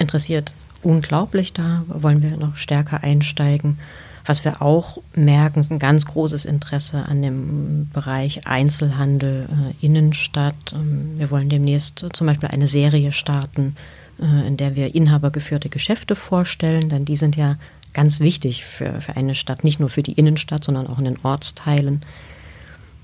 interessiert 0.02 0.54
unglaublich. 0.84 1.54
Da 1.54 1.84
wollen 1.88 2.22
wir 2.22 2.38
noch 2.38 2.58
stärker 2.58 3.04
einsteigen. 3.04 3.78
Was 4.26 4.44
wir 4.44 4.62
auch 4.62 5.00
merken, 5.16 5.62
ist 5.62 5.72
ein 5.72 5.80
ganz 5.80 6.06
großes 6.06 6.46
Interesse 6.46 7.06
an 7.08 7.22
dem 7.22 7.90
Bereich 7.92 8.46
Einzelhandel, 8.46 9.48
äh, 9.50 9.86
Innenstadt. 9.86 10.56
Ähm, 10.74 11.18
wir 11.18 11.32
wollen 11.32 11.50
demnächst 11.50 12.06
zum 12.14 12.28
Beispiel 12.28 12.50
eine 12.50 12.68
Serie 12.68 13.12
starten, 13.12 13.76
äh, 14.22 14.48
in 14.48 14.58
der 14.58 14.76
wir 14.76 14.94
inhabergeführte 14.94 15.70
Geschäfte 15.70 16.16
vorstellen, 16.16 16.90
denn 16.90 17.06
die 17.06 17.18
sind 17.18 17.36
ja 17.36 17.58
ganz 17.94 18.20
wichtig 18.20 18.64
für, 18.64 19.02
für 19.02 19.18
eine 19.18 19.36
Stadt, 19.36 19.64
nicht 19.64 19.80
nur 19.80 19.90
für 19.90 20.04
die 20.04 20.14
Innenstadt, 20.14 20.64
sondern 20.64 20.88
auch 20.88 21.00
in 21.00 21.06
den 21.06 21.18
Ortsteilen. 21.24 22.02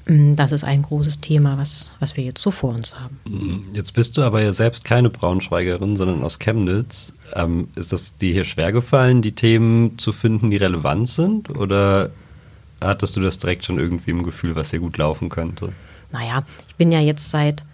Mm, 0.07 0.35
das 0.35 0.51
ist 0.51 0.63
ein 0.63 0.81
großes 0.81 1.19
Thema, 1.19 1.57
was, 1.57 1.91
was 1.99 2.15
wir 2.17 2.23
jetzt 2.23 2.41
so 2.41 2.51
vor 2.51 2.73
uns 2.73 2.95
haben. 2.99 3.19
Mm, 3.25 3.75
jetzt 3.75 3.93
bist 3.93 4.17
du 4.17 4.23
aber 4.23 4.41
ja 4.41 4.53
selbst 4.53 4.85
keine 4.85 5.09
Braunschweigerin, 5.09 5.97
sondern 5.97 6.23
aus 6.23 6.39
Chemnitz. 6.39 7.13
Ähm, 7.33 7.67
ist 7.75 7.91
das 7.91 8.17
dir 8.17 8.31
hier 8.31 8.45
schwer 8.45 8.71
gefallen, 8.71 9.21
die 9.21 9.33
Themen 9.33 9.97
zu 9.99 10.13
finden, 10.13 10.49
die 10.49 10.57
relevant 10.57 11.09
sind? 11.09 11.49
Oder 11.49 12.11
hattest 12.79 13.17
du 13.17 13.21
das 13.21 13.37
direkt 13.37 13.65
schon 13.65 13.79
irgendwie 13.79 14.11
im 14.11 14.23
Gefühl, 14.23 14.55
was 14.55 14.71
hier 14.71 14.79
gut 14.79 14.97
laufen 14.97 15.29
könnte? 15.29 15.73
Naja, 16.11 16.43
ich 16.69 16.75
bin 16.75 16.91
ja 16.91 17.01
jetzt 17.01 17.29
seit 17.29 17.65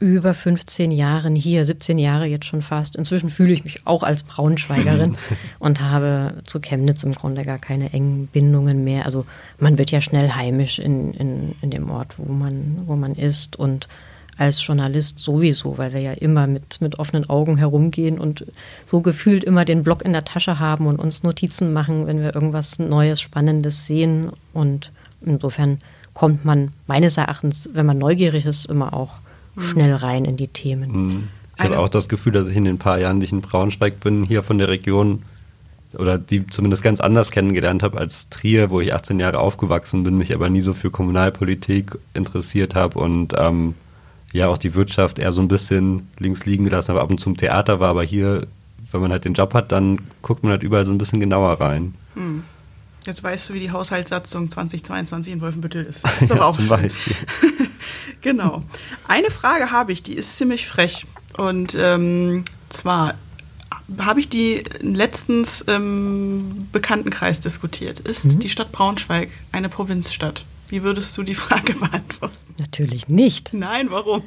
über 0.00 0.34
15 0.34 0.90
Jahren 0.90 1.36
hier, 1.36 1.64
17 1.64 1.98
Jahre 1.98 2.26
jetzt 2.26 2.46
schon 2.46 2.62
fast. 2.62 2.96
Inzwischen 2.96 3.30
fühle 3.30 3.52
ich 3.52 3.64
mich 3.64 3.86
auch 3.86 4.02
als 4.02 4.22
Braunschweigerin 4.22 5.16
und 5.58 5.80
habe 5.80 6.34
zu 6.44 6.60
Chemnitz 6.60 7.04
im 7.04 7.12
Grunde 7.12 7.44
gar 7.44 7.58
keine 7.58 7.92
engen 7.92 8.26
Bindungen 8.26 8.84
mehr. 8.84 9.06
Also 9.06 9.24
man 9.58 9.78
wird 9.78 9.90
ja 9.90 10.00
schnell 10.00 10.30
heimisch 10.30 10.78
in, 10.78 11.14
in, 11.14 11.54
in 11.62 11.70
dem 11.70 11.90
Ort, 11.90 12.18
wo 12.18 12.32
man, 12.32 12.82
wo 12.86 12.96
man 12.96 13.14
ist 13.14 13.56
und 13.56 13.88
als 14.36 14.66
Journalist 14.66 15.18
sowieso, 15.18 15.78
weil 15.78 15.92
wir 15.92 16.00
ja 16.00 16.12
immer 16.12 16.46
mit, 16.46 16.80
mit 16.80 16.98
offenen 16.98 17.30
Augen 17.30 17.56
herumgehen 17.56 18.18
und 18.18 18.44
so 18.86 19.00
gefühlt 19.00 19.44
immer 19.44 19.64
den 19.64 19.82
Block 19.82 20.04
in 20.04 20.12
der 20.12 20.24
Tasche 20.24 20.58
haben 20.58 20.86
und 20.86 20.98
uns 20.98 21.22
Notizen 21.22 21.72
machen, 21.72 22.06
wenn 22.06 22.20
wir 22.20 22.34
irgendwas 22.34 22.78
Neues, 22.78 23.20
Spannendes 23.20 23.86
sehen. 23.86 24.30
Und 24.52 24.90
insofern 25.20 25.78
kommt 26.14 26.44
man 26.44 26.72
meines 26.86 27.16
Erachtens, 27.16 27.68
wenn 27.72 27.86
man 27.86 27.98
neugierig 27.98 28.46
ist, 28.46 28.66
immer 28.66 28.92
auch 28.92 29.18
schnell 29.58 29.94
rein 29.94 30.24
in 30.24 30.36
die 30.36 30.48
Themen. 30.48 31.08
Mhm. 31.08 31.28
Ich 31.56 31.64
habe 31.64 31.78
auch 31.78 31.88
das 31.88 32.08
Gefühl, 32.08 32.32
dass 32.32 32.48
ich 32.48 32.56
in 32.56 32.64
den 32.64 32.78
paar 32.78 32.98
Jahren, 32.98 33.20
die 33.20 33.26
ich 33.26 33.32
in 33.32 33.40
Braunschweig 33.40 34.00
bin, 34.00 34.24
hier 34.24 34.42
von 34.42 34.58
der 34.58 34.68
Region 34.68 35.22
oder 35.96 36.18
die 36.18 36.46
zumindest 36.48 36.82
ganz 36.82 37.00
anders 37.00 37.30
kennengelernt 37.30 37.82
habe 37.82 37.98
als 37.98 38.28
Trier, 38.28 38.70
wo 38.70 38.80
ich 38.80 38.92
18 38.92 39.20
Jahre 39.20 39.38
aufgewachsen 39.38 40.02
bin, 40.02 40.18
mich 40.18 40.34
aber 40.34 40.50
nie 40.50 40.60
so 40.60 40.74
für 40.74 40.90
Kommunalpolitik 40.90 41.96
interessiert 42.14 42.74
habe 42.74 42.98
und 42.98 43.32
ähm, 43.38 43.74
ja 44.32 44.48
auch 44.48 44.58
die 44.58 44.74
Wirtschaft 44.74 45.18
eher 45.20 45.30
so 45.30 45.40
ein 45.40 45.48
bisschen 45.48 46.08
links 46.18 46.44
liegen 46.44 46.64
gelassen 46.64 46.90
habe, 46.90 47.02
ab 47.02 47.10
und 47.10 47.20
zum 47.20 47.36
Theater 47.36 47.78
war, 47.78 47.90
aber 47.90 48.02
hier, 48.02 48.46
wenn 48.90 49.00
man 49.00 49.12
halt 49.12 49.24
den 49.24 49.34
Job 49.34 49.54
hat, 49.54 49.70
dann 49.70 50.00
guckt 50.22 50.42
man 50.42 50.50
halt 50.50 50.64
überall 50.64 50.84
so 50.84 50.90
ein 50.90 50.98
bisschen 50.98 51.20
genauer 51.20 51.60
rein. 51.60 51.94
Hm. 52.14 52.42
Jetzt 53.06 53.22
weißt 53.22 53.50
du, 53.50 53.54
wie 53.54 53.60
die 53.60 53.70
Haushaltssatzung 53.70 54.50
2022 54.50 55.32
in 55.32 55.40
Wolfenbüttel 55.40 55.84
ist. 55.84 56.02
Das 56.02 56.22
ist 56.22 56.30
doch 56.30 56.40
auch 56.40 56.56
Zum 56.56 56.68
Beispiel. 56.68 57.16
genau. 58.20 58.62
Eine 59.06 59.30
Frage 59.30 59.70
habe 59.70 59.92
ich, 59.92 60.02
die 60.02 60.14
ist 60.14 60.36
ziemlich 60.36 60.66
frech. 60.66 61.06
Und 61.36 61.76
ähm, 61.78 62.44
zwar 62.68 63.14
habe 63.98 64.20
ich 64.20 64.28
die 64.28 64.64
letztens 64.80 65.60
im 65.62 66.68
Bekanntenkreis 66.72 67.40
diskutiert. 67.40 68.00
Ist 68.00 68.24
mhm. 68.24 68.38
die 68.38 68.48
Stadt 68.48 68.72
Braunschweig 68.72 69.28
eine 69.52 69.68
Provinzstadt? 69.68 70.44
Wie 70.68 70.82
würdest 70.82 71.16
du 71.18 71.22
die 71.22 71.34
Frage 71.34 71.74
beantworten? 71.78 72.38
Natürlich 72.58 73.08
nicht. 73.08 73.52
Nein, 73.52 73.90
warum? 73.90 74.22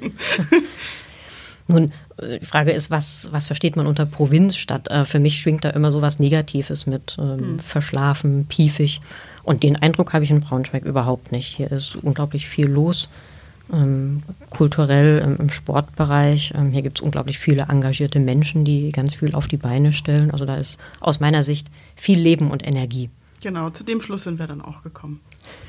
Nun, 1.67 1.91
äh, 2.17 2.39
die 2.39 2.45
Frage 2.45 2.71
ist, 2.71 2.89
was, 2.89 3.27
was 3.31 3.47
versteht 3.47 3.75
man 3.75 3.87
unter 3.87 4.05
Provinzstadt? 4.05 4.87
Äh, 4.89 5.05
für 5.05 5.19
mich 5.19 5.39
schwingt 5.39 5.65
da 5.65 5.69
immer 5.69 5.91
so 5.91 6.01
was 6.01 6.19
Negatives 6.19 6.87
mit, 6.87 7.17
ähm, 7.19 7.39
hm. 7.39 7.59
verschlafen, 7.59 8.45
piefig. 8.47 9.01
Und 9.43 9.63
den 9.63 9.75
Eindruck 9.75 10.13
habe 10.13 10.23
ich 10.23 10.31
in 10.31 10.41
Braunschweig 10.41 10.83
überhaupt 10.83 11.31
nicht. 11.31 11.55
Hier 11.55 11.71
ist 11.71 11.95
unglaublich 11.95 12.47
viel 12.47 12.67
los, 12.67 13.09
ähm, 13.71 14.23
kulturell 14.49 15.19
im, 15.19 15.37
im 15.37 15.49
Sportbereich. 15.49 16.53
Ähm, 16.55 16.71
hier 16.71 16.81
gibt 16.81 16.99
es 16.99 17.01
unglaublich 17.01 17.39
viele 17.39 17.63
engagierte 17.69 18.19
Menschen, 18.19 18.65
die 18.65 18.91
ganz 18.91 19.15
viel 19.15 19.35
auf 19.35 19.47
die 19.47 19.57
Beine 19.57 19.93
stellen. 19.93 20.31
Also 20.31 20.45
da 20.45 20.55
ist 20.55 20.77
aus 20.99 21.19
meiner 21.19 21.43
Sicht 21.43 21.67
viel 21.95 22.19
Leben 22.19 22.51
und 22.51 22.65
Energie. 22.65 23.09
Genau, 23.41 23.69
zu 23.69 23.83
dem 23.83 24.01
Schluss 24.01 24.23
sind 24.23 24.39
wir 24.39 24.47
dann 24.47 24.61
auch 24.61 24.83
gekommen. 24.83 25.21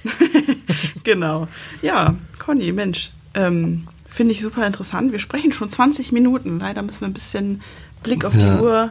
genau. 1.04 1.48
Ja, 1.82 2.14
Conny, 2.38 2.72
Mensch, 2.72 3.10
ähm, 3.34 3.86
finde 4.08 4.32
ich 4.32 4.40
super 4.40 4.66
interessant. 4.66 5.12
Wir 5.12 5.18
sprechen 5.18 5.52
schon 5.52 5.70
20 5.70 6.12
Minuten. 6.12 6.58
Leider 6.58 6.82
müssen 6.82 7.00
wir 7.02 7.08
ein 7.08 7.14
bisschen 7.14 7.60
Blick 8.02 8.24
auf 8.24 8.34
ja. 8.34 8.56
die 8.56 8.62
Uhr 8.62 8.90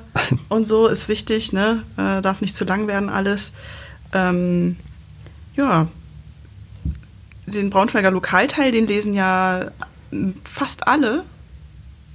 und 0.49 0.67
so 0.67 0.87
ist 0.87 1.09
wichtig, 1.09 1.53
ne? 1.53 1.83
Äh, 1.97 2.21
darf 2.21 2.41
nicht 2.41 2.55
zu 2.55 2.65
lang 2.65 2.87
werden 2.87 3.09
alles. 3.09 3.51
Ähm, 4.13 4.77
ja, 5.55 5.87
den 7.45 7.69
Braunschweiger 7.69 8.11
Lokalteil, 8.11 8.71
den 8.71 8.87
lesen 8.87 9.13
ja 9.13 9.71
fast 10.43 10.87
alle. 10.87 11.23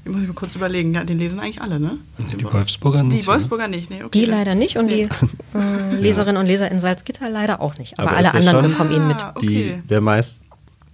Ich 0.05 0.11
muss 0.11 0.23
ich 0.23 0.29
mal 0.29 0.35
kurz 0.35 0.57
überlegen, 0.57 0.95
ja, 0.95 1.05
den 1.05 1.19
lesen 1.19 1.39
eigentlich 1.39 1.63
alle, 1.63 1.79
ne? 1.79 1.99
Die 2.19 2.45
Wolfsburger 2.45 3.05
nicht. 3.05 3.23
Die 3.23 3.27
Wolfsburger 3.27 3.69
ne? 3.69 3.77
nicht, 3.77 3.91
ne? 3.91 4.05
Okay, 4.05 4.21
die 4.21 4.25
leider 4.25 4.55
nicht 4.55 4.77
und 4.77 4.87
nee. 4.87 5.09
die 5.55 5.59
äh, 5.59 5.95
Leserinnen 6.01 6.39
und 6.39 6.47
Leser 6.47 6.71
in 6.71 6.81
Salzgitter 6.81 7.31
leider 7.31 7.61
auch 7.61 7.79
nicht. 7.79 7.99
Aber, 7.99 8.11
Aber 8.11 8.19
alle 8.19 8.35
anderen 8.35 8.73
bekommen 8.73 8.93
ihn 8.93 9.07
mit. 9.07 9.19
Ah, 9.19 9.33
okay. 9.37 9.47
Die, 9.47 9.89
der 9.89 10.01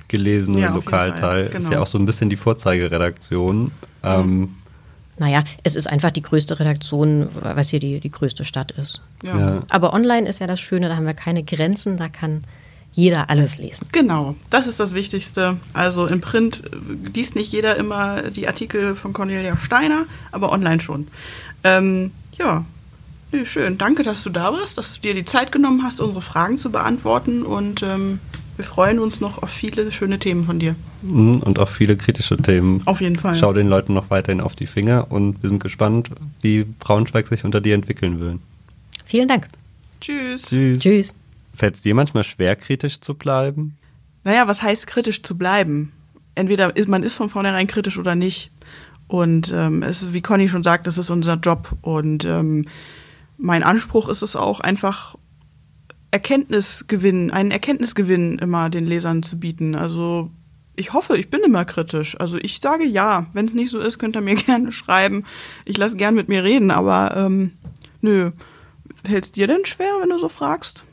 meistgelesene 0.09 0.61
ja, 0.61 0.75
Lokalteil 0.75 1.47
genau. 1.47 1.59
ist 1.59 1.65
ja 1.65 1.71
genau. 1.71 1.83
auch 1.83 1.87
so 1.87 1.99
ein 1.99 2.07
bisschen 2.07 2.31
die 2.31 2.37
Vorzeigeredaktion. 2.37 3.71
Ähm, 4.03 4.57
naja, 5.19 5.43
es 5.65 5.77
ist 5.77 5.89
einfach 5.89 6.11
die 6.11 6.23
größte 6.23 6.59
Redaktion, 6.59 7.29
was 7.41 7.71
hier 7.71 7.81
die, 7.81 8.01
die 8.01 8.11
größte 8.11 8.45
Stadt 8.45 8.71
ist. 8.73 9.03
Ja. 9.23 9.39
Ja. 9.39 9.63
Aber 9.69 9.93
online 9.93 10.29
ist 10.29 10.41
ja 10.41 10.47
das 10.47 10.61
Schöne, 10.61 10.89
da 10.89 10.97
haben 10.97 11.07
wir 11.07 11.15
keine 11.15 11.43
Grenzen, 11.43 11.97
da 11.97 12.09
kann 12.09 12.43
jeder 12.93 13.29
alles 13.29 13.59
lesen. 13.59 13.87
Genau, 13.93 14.35
das 14.51 14.67
ist 14.67 14.81
das 14.81 14.95
Wichtigste. 14.95 15.57
Also 15.73 16.07
im 16.07 16.21
Print 16.21 16.63
liest 17.15 17.37
nicht 17.37 17.53
jeder 17.53 17.77
immer 17.77 18.23
die 18.23 18.49
Artikel 18.49 18.95
von 18.95 19.13
Cornelia 19.13 19.57
Steiner, 19.59 20.07
aber 20.33 20.51
online 20.53 20.81
schon. 20.81 21.09
Ähm, 21.65 22.13
ja, 22.39 22.65
nee, 23.31 23.45
schön. 23.45 23.77
Danke, 23.77 24.05
dass 24.05 24.23
du 24.23 24.31
da 24.31 24.53
warst, 24.53 24.79
dass 24.79 24.95
du 24.95 25.01
dir 25.03 25.15
die 25.15 25.25
Zeit 25.25 25.53
genommen 25.53 25.83
hast, 25.83 26.01
unsere 26.01 26.23
Fragen 26.23 26.59
zu 26.59 26.71
beantworten 26.71 27.43
und 27.43 27.83
ähm, 27.83 28.21
wir 28.59 28.65
freuen 28.65 28.99
uns 28.99 29.21
noch 29.21 29.41
auf 29.41 29.51
viele 29.51 29.93
schöne 29.93 30.19
Themen 30.19 30.45
von 30.45 30.59
dir. 30.59 30.75
Mhm, 31.03 31.37
und 31.45 31.61
auch 31.61 31.69
viele 31.69 31.97
kritische 31.97 32.37
Themen. 32.37 32.83
Auf 32.87 33.01
jeden 33.01 33.17
Fall. 33.17 33.37
Schau 33.37 33.53
den 33.53 33.69
Leuten 33.69 33.95
noch 33.95 34.11
weiterhin 34.11 34.41
auf 34.41 34.57
die 34.57 34.67
Finger 34.67 35.07
und 35.11 35.41
wir 35.43 35.49
sind 35.49 35.63
gespannt, 35.63 36.11
wie 36.43 36.65
Braunschweig 36.65 37.29
sich 37.29 37.45
unter 37.45 37.61
dir 37.61 37.77
entwickeln 37.77 38.19
will. 38.19 38.41
Vielen 39.05 39.29
Dank. 39.29 39.49
Tschüss. 40.01 40.47
Tschüss. 40.47 40.81
Tschüss. 40.81 41.15
Fällt 41.55 41.77
es 41.77 41.83
dir 41.83 41.95
manchmal 41.95 42.25
schwer, 42.25 42.57
kritisch 42.57 43.01
zu 43.01 43.15
bleiben? 43.15 43.77
Naja, 44.25 44.49
was 44.49 44.61
heißt 44.61 44.89
kritisch 44.89 45.23
zu 45.23 45.39
bleiben? 45.39 45.93
Entweder 46.35 46.77
ist 46.77 46.89
man 46.89 47.05
ist 47.05 47.15
von 47.15 47.29
vornherein 47.29 47.69
kritisch 47.69 47.97
oder 47.97 48.17
nicht. 48.17 48.51
Und 49.07 49.53
ähm, 49.55 49.85
es 49.85 50.03
ist, 50.03 50.15
wie 50.15 50.21
Conny 50.21 50.49
schon 50.49 50.65
sagt, 50.65 50.89
das 50.89 50.99
ist 50.99 51.11
unser 51.11 51.35
Job. 51.35 51.77
Und 51.83 52.25
ähm, 52.25 52.67
mein 53.39 53.63
Anspruch 53.63 54.09
ist 54.09 54.23
es 54.23 54.35
auch, 54.35 54.59
einfach 54.59 55.15
Erkenntnisgewinn, 56.11 57.31
einen 57.31 57.51
Erkenntnisgewinn 57.51 58.39
immer 58.39 58.71
den 58.71 58.87
Lesern 58.87 59.23
zu 59.23 59.39
bieten. 59.39 59.75
Also 59.75 60.31
ich 60.77 60.93
hoffe, 60.93 61.17
ich 61.17 61.29
bin 61.29 61.41
immer 61.45 61.65
kritisch. 61.65 62.19
Also 62.19 62.39
ich 62.39 62.61
sage 62.61 62.85
ja. 62.85 63.27
Wenn 63.33 63.47
es 63.47 63.55
nicht 63.55 63.71
so 63.71 63.81
ist, 63.81 63.99
könnt 63.99 64.17
ihr 64.17 64.23
mir 64.23 64.35
gerne 64.47 64.73
schreiben. 64.73 65.25
Ich 65.65 65.77
lasse 65.77 65.97
gern 65.97 66.15
mit 66.15 66.29
mir 66.29 66.45
reden, 66.45 66.71
aber 66.71 67.17
ähm, 67.17 67.53
nö. 68.01 68.33
Es 69.11 69.33
dir 69.33 69.47
denn 69.47 69.65
schwer, 69.65 69.91
wenn 70.01 70.11
du 70.11 70.19
so 70.19 70.29
fragst? 70.29 70.85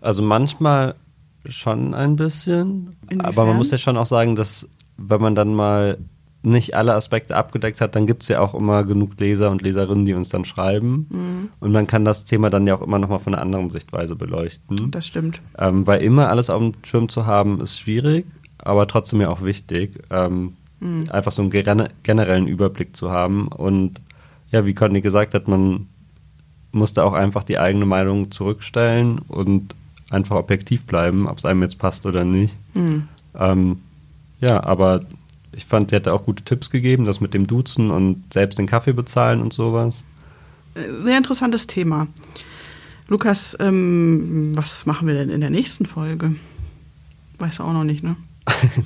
Also 0.00 0.22
manchmal 0.22 0.94
schon 1.48 1.94
ein 1.94 2.16
bisschen, 2.16 2.96
Inwiefern? 3.08 3.20
aber 3.20 3.46
man 3.46 3.56
muss 3.56 3.70
ja 3.70 3.78
schon 3.78 3.96
auch 3.96 4.06
sagen, 4.06 4.36
dass 4.36 4.68
wenn 4.96 5.20
man 5.20 5.34
dann 5.34 5.54
mal 5.54 5.98
nicht 6.42 6.74
alle 6.74 6.94
Aspekte 6.94 7.36
abgedeckt 7.36 7.80
hat, 7.80 7.94
dann 7.94 8.06
gibt 8.06 8.22
es 8.22 8.28
ja 8.28 8.40
auch 8.40 8.54
immer 8.54 8.84
genug 8.84 9.20
Leser 9.20 9.50
und 9.50 9.60
Leserinnen, 9.60 10.06
die 10.06 10.14
uns 10.14 10.30
dann 10.30 10.44
schreiben. 10.46 11.06
Mhm. 11.10 11.48
Und 11.60 11.72
man 11.72 11.86
kann 11.86 12.04
das 12.04 12.24
Thema 12.24 12.48
dann 12.48 12.66
ja 12.66 12.74
auch 12.74 12.82
immer 12.82 12.98
nochmal 12.98 13.18
von 13.18 13.34
einer 13.34 13.42
anderen 13.42 13.68
Sichtweise 13.68 14.16
beleuchten. 14.16 14.90
Das 14.90 15.06
stimmt. 15.06 15.42
Ähm, 15.58 15.86
weil 15.86 16.02
immer 16.02 16.30
alles 16.30 16.48
auf 16.48 16.60
dem 16.60 16.72
Schirm 16.82 17.08
zu 17.10 17.26
haben, 17.26 17.60
ist 17.60 17.78
schwierig, 17.78 18.24
aber 18.58 18.86
trotzdem 18.86 19.20
ja 19.20 19.28
auch 19.28 19.42
wichtig, 19.42 19.98
ähm, 20.10 20.54
einfach 21.10 21.30
so 21.32 21.42
einen 21.42 21.50
gene- 21.50 21.90
generellen 22.04 22.46
Überblick 22.46 22.96
zu 22.96 23.10
haben. 23.10 23.48
Und 23.48 24.00
ja, 24.50 24.64
wie 24.64 24.72
Conny 24.72 25.02
gesagt 25.02 25.34
hat, 25.34 25.46
man 25.46 25.88
musste 26.72 27.04
auch 27.04 27.12
einfach 27.12 27.42
die 27.42 27.58
eigene 27.58 27.84
Meinung 27.84 28.30
zurückstellen 28.30 29.18
und 29.28 29.74
einfach 30.08 30.36
objektiv 30.36 30.84
bleiben, 30.84 31.28
ob 31.28 31.36
es 31.36 31.44
einem 31.44 31.60
jetzt 31.60 31.76
passt 31.76 32.06
oder 32.06 32.24
nicht. 32.24 32.54
Mhm. 32.72 33.08
Ähm, 33.38 33.80
ja, 34.40 34.64
aber 34.64 35.02
ich 35.52 35.64
fand, 35.64 35.90
sie 35.90 35.96
hatte 35.96 36.12
auch 36.12 36.24
gute 36.24 36.44
Tipps 36.44 36.70
gegeben, 36.70 37.04
das 37.04 37.20
mit 37.20 37.34
dem 37.34 37.46
Duzen 37.46 37.90
und 37.90 38.32
selbst 38.32 38.58
den 38.58 38.66
Kaffee 38.66 38.92
bezahlen 38.92 39.40
und 39.40 39.52
sowas. 39.52 40.04
Äh, 40.74 40.82
Sehr 41.04 41.16
interessantes 41.18 41.66
Thema. 41.66 42.06
Lukas, 43.08 43.56
ähm, 43.58 44.52
was 44.54 44.86
machen 44.86 45.08
wir 45.08 45.14
denn 45.14 45.30
in 45.30 45.40
der 45.40 45.50
nächsten 45.50 45.86
Folge? 45.86 46.36
Weißt 47.38 47.58
du 47.58 47.64
auch 47.64 47.72
noch 47.72 47.84
nicht, 47.84 48.04
ne? 48.04 48.16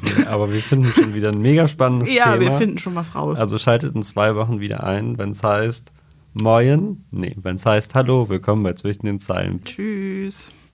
Nee, 0.02 0.24
aber 0.26 0.52
wir 0.52 0.60
finden 0.60 0.86
schon 0.92 1.14
wieder 1.14 1.30
ein 1.30 1.40
mega 1.42 1.68
spannendes 1.68 2.12
Ja, 2.12 2.32
Thema. 2.32 2.40
wir 2.40 2.52
finden 2.58 2.78
schon 2.78 2.94
was 2.94 3.14
raus. 3.14 3.38
Also 3.38 3.58
schaltet 3.58 3.94
in 3.94 4.02
zwei 4.02 4.34
Wochen 4.34 4.60
wieder 4.60 4.84
ein, 4.84 5.18
wenn 5.18 5.30
es 5.30 5.42
heißt 5.42 5.92
Moin, 6.34 7.04
nee, 7.10 7.36
wenn 7.40 7.56
es 7.56 7.66
heißt 7.66 7.94
Hallo, 7.94 8.28
willkommen 8.28 8.62
bei 8.62 8.72
Zwischen 8.72 9.06
den 9.06 9.20
Zeilen. 9.20 9.62
Tschüss. 9.64 10.52